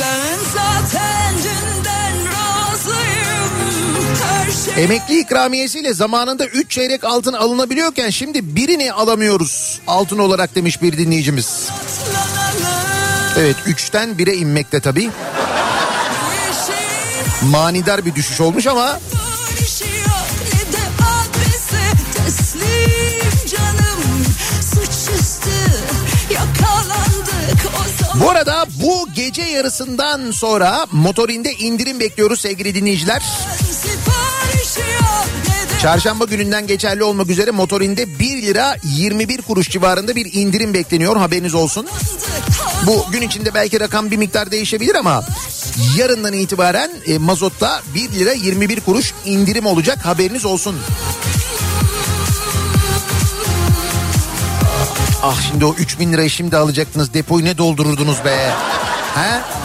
[0.00, 3.52] Ben zaten dünden razıyım
[4.64, 10.98] şey Emekli ikramiyesiyle zamanında 3 çeyrek altın alınabiliyorken şimdi birini alamıyoruz altın olarak demiş bir
[10.98, 11.68] dinleyicimiz.
[13.38, 15.10] Evet 3'ten 1'e inmekte tabii.
[17.42, 19.00] Manidar bir düşüş olmuş ama
[28.20, 33.22] bu arada bu gece yarısından sonra motorinde indirim bekliyoruz sevgili dinleyiciler.
[35.82, 41.54] Çarşamba gününden geçerli olmak üzere motorinde 1 lira 21 kuruş civarında bir indirim bekleniyor haberiniz
[41.54, 41.86] olsun.
[42.86, 45.24] Bu gün içinde belki rakam bir miktar değişebilir ama
[45.96, 50.76] yarından itibaren e, mazotta 1 lira 21 kuruş indirim olacak haberiniz olsun.
[55.22, 58.50] Ah şimdi o 3000 lirayı şimdi alacaktınız depoyu ne doldururdunuz be?
[59.14, 59.61] He?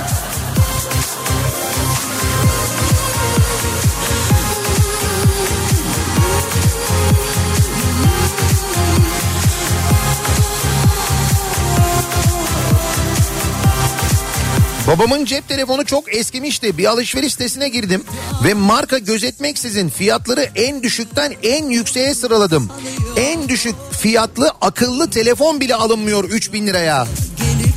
[14.87, 16.77] Babamın cep telefonu çok eskimişti.
[16.77, 18.03] Bir alışveriş sitesine girdim
[18.43, 22.69] ve marka gözetmeksizin fiyatları en düşükten en yükseğe sıraladım.
[23.17, 27.07] En düşük fiyatlı akıllı telefon bile alınmıyor 3000 liraya.
[27.37, 27.75] Gelip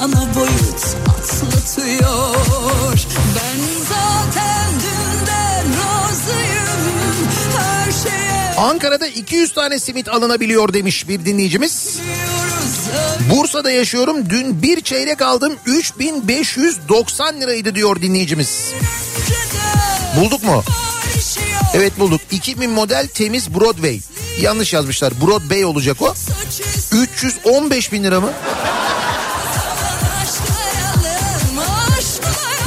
[0.00, 2.34] sana boyut atlatıyor
[3.36, 7.28] Ben zaten dünden razıyım
[7.58, 11.98] Her şeye Ankara'da 200 tane simit alınabiliyor demiş bir dinleyicimiz.
[13.30, 14.30] Bursa'da yaşıyorum.
[14.30, 18.72] Dün bir çeyrek aldım 3590 liraydı diyor dinleyicimiz.
[20.20, 20.64] Bulduk mu?
[21.74, 22.20] Evet bulduk.
[22.30, 24.00] 2000 model temiz Broadway.
[24.40, 25.12] Yanlış yazmışlar.
[25.20, 26.14] Broadway olacak o.
[26.92, 28.32] 315 bin lira mı?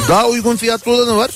[0.10, 1.32] Daha uygun fiyatlı olanı var.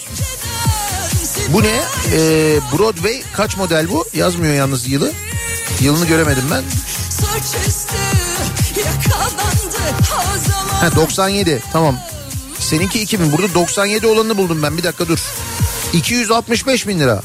[1.50, 1.82] Bu ne?
[2.14, 4.06] Ee, Broadway kaç model bu?
[4.14, 5.12] Yazmıyor yalnız yılı.
[5.82, 6.64] Yılını göremedim ben.
[7.10, 7.96] Suçüstü
[10.82, 11.98] Ha 97 tamam.
[12.60, 15.20] Seninki 2000 burada 97 olanını buldum ben bir dakika dur.
[15.94, 17.22] 265 bin lira.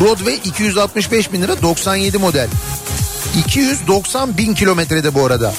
[0.00, 2.48] Broadway 265 bin lira 97 model.
[3.38, 5.54] 290 bin kilometrede bu arada.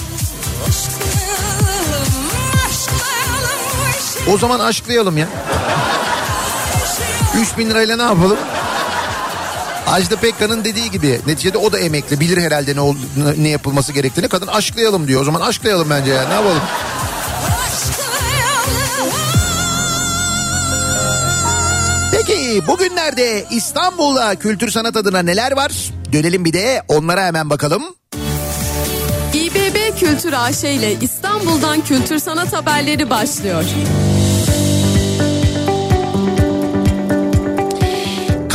[4.33, 5.27] O zaman aşklayalım ya.
[7.41, 8.37] 3 bin lirayla ne yapalım?
[9.89, 12.93] Ajda Pekkan'ın dediği gibi neticede o da emekli bilir herhalde ne,
[13.43, 15.21] ne yapılması gerektiğini kadın aşklayalım diyor.
[15.21, 16.61] O zaman aşklayalım bence ya ne yapalım?
[22.11, 25.71] Peki bugünlerde İstanbul'da kültür sanat adına neler var?
[26.13, 27.83] Dönelim bir de onlara hemen bakalım.
[29.33, 33.63] İBB Kültür AŞ ile İstanbul'dan kültür sanat haberleri başlıyor.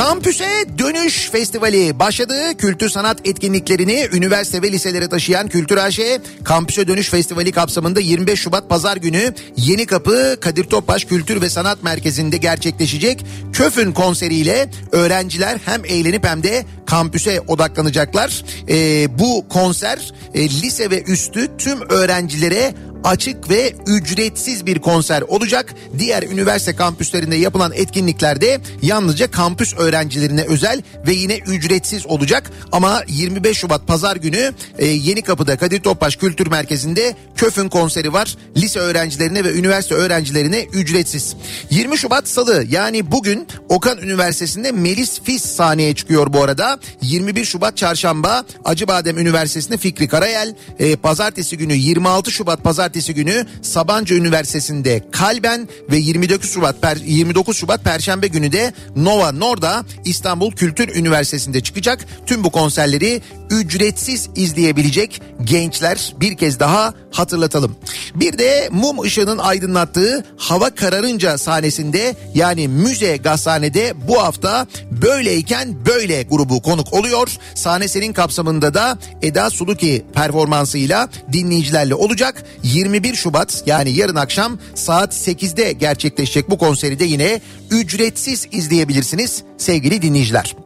[0.05, 2.56] Kampüse Dönüş Festivali başladı.
[2.59, 6.01] Kültür sanat etkinliklerini üniversite ve liselere taşıyan Kültür AŞ
[6.44, 11.82] Kampüse Dönüş Festivali kapsamında 25 Şubat Pazar günü Yeni Kapı Kadir Topbaş Kültür ve Sanat
[11.82, 18.44] Merkezi'nde gerçekleşecek Köfün konseriyle öğrenciler hem eğlenip hem de kampüse odaklanacaklar.
[18.68, 22.74] Ee, bu konser e, lise ve üstü tüm öğrencilere
[23.05, 25.74] açık ve ücretsiz bir konser olacak.
[25.98, 32.51] Diğer üniversite kampüslerinde yapılan etkinliklerde yalnızca kampüs öğrencilerine özel ve yine ücretsiz olacak.
[32.72, 38.36] Ama 25 Şubat pazar günü e, Yeni Kapı'da Kadir Topbaş Kültür Merkezi'nde Köfün konseri var.
[38.56, 41.36] Lise öğrencilerine ve üniversite öğrencilerine ücretsiz.
[41.70, 46.78] 20 Şubat Salı yani bugün Okan Üniversitesi'nde Melis Fis sahneye çıkıyor bu arada.
[47.02, 50.55] 21 Şubat Çarşamba Acıbadem Üniversitesi'nde Fikri Karayel.
[50.78, 57.56] E, pazartesi günü 26 Şubat Pazartesi günü Sabancı Üniversitesi'nde Kalben ve 29 Şubat Per- 29
[57.56, 62.06] Şubat Perşembe günü de Nova Norda İstanbul Kültür Üniversitesi'nde çıkacak.
[62.26, 67.76] Tüm bu konserleri ücretsiz izleyebilecek gençler bir kez daha hatırlatalım.
[68.14, 76.22] Bir de mum ışığının aydınlattığı hava kararınca sahnesinde yani müze gazhanede bu hafta böyleyken böyle
[76.22, 77.28] grubu konuk oluyor.
[77.54, 82.44] Sahne senin kapsamında da Eda Suluki performansıyla dinleyicilerle olacak.
[82.62, 87.40] 21 Şubat yani yarın akşam saat 8'de gerçekleşecek bu konseri de yine
[87.70, 90.56] ücretsiz izleyebilirsiniz sevgili dinleyiciler.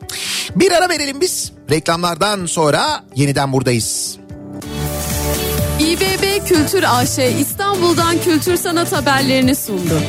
[0.57, 1.58] Bir ara verelim biz.
[1.71, 4.19] Reklamlardan sonra yeniden buradayız.
[5.81, 10.01] İBB Kültür AŞ İstanbul'dan kültür sanat haberlerini sundu.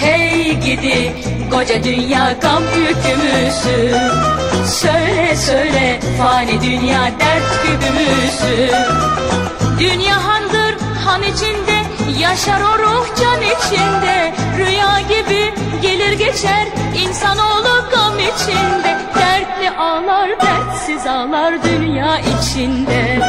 [0.00, 1.12] Hey gidi
[1.50, 3.96] koca dünya gam yükümüzü
[4.66, 8.72] Söyle söyle fani dünya dert güdümüzü
[9.78, 10.74] Dünya handır
[11.04, 11.82] han içinde
[12.20, 14.34] yaşar o ruh can içinde.
[14.58, 16.66] Rüya gibi gelir geçer
[17.02, 18.98] insanoğlu gam içinde.
[19.14, 23.20] Dertli ağlar dertsiz ağlar dünya içinde.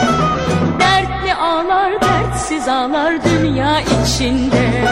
[0.79, 4.83] Dertli ağlar dertsiz ağlar dünya içinde.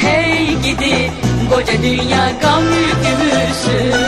[0.00, 1.12] Hey gidi
[1.50, 4.06] koca dünya gam yükümüzü.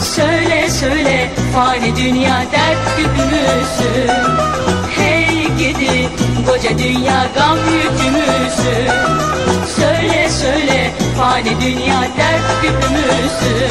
[0.00, 4.10] Söyle söyle fani dünya dert güdümüzü
[5.70, 6.08] Gidi
[6.46, 8.90] koca dünya gam yükümüzü.
[9.76, 13.68] Söyle söyle fani dünya dert güdümüzü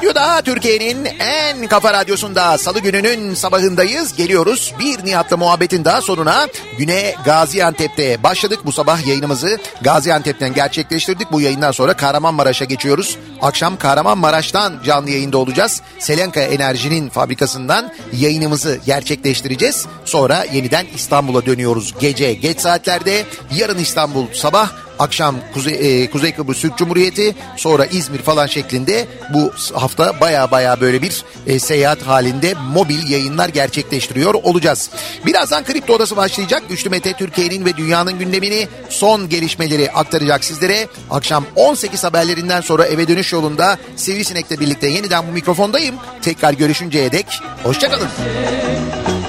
[0.00, 4.16] Radyo'da Türkiye'nin en kafa radyosunda salı gününün sabahındayız.
[4.16, 6.48] Geliyoruz bir Nihat'la muhabbetin daha sonuna.
[6.78, 9.58] Güne Gaziantep'te başladık bu sabah yayınımızı.
[9.82, 11.32] Gaziantep'ten gerçekleştirdik.
[11.32, 13.18] Bu yayından sonra Kahramanmaraş'a geçiyoruz.
[13.42, 15.82] Akşam Kahramanmaraş'tan canlı yayında olacağız.
[15.98, 19.86] Selenka Enerji'nin fabrikasından yayınımızı gerçekleştireceğiz.
[20.04, 23.24] Sonra yeniden İstanbul'a dönüyoruz gece geç saatlerde.
[23.56, 24.70] Yarın İstanbul sabah
[25.00, 30.80] akşam Kuzey, e, Kuzey Kıbrıs Türk Cumhuriyeti sonra İzmir falan şeklinde bu hafta baya baya
[30.80, 34.90] böyle bir e, seyahat halinde mobil yayınlar gerçekleştiriyor olacağız.
[35.26, 36.62] Birazdan Kripto Odası başlayacak.
[36.68, 40.88] Güçlü Mete Türkiye'nin ve dünyanın gündemini son gelişmeleri aktaracak sizlere.
[41.10, 45.94] Akşam 18 haberlerinden sonra eve dönüş yolunda Sivrisinek'le birlikte yeniden bu mikrofondayım.
[46.22, 47.26] Tekrar görüşünceye dek
[47.62, 48.08] hoşçakalın.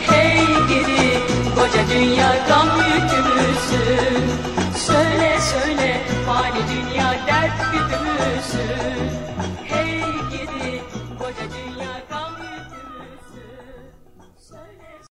[0.07, 1.19] Hey gidi
[1.55, 2.47] koca dünya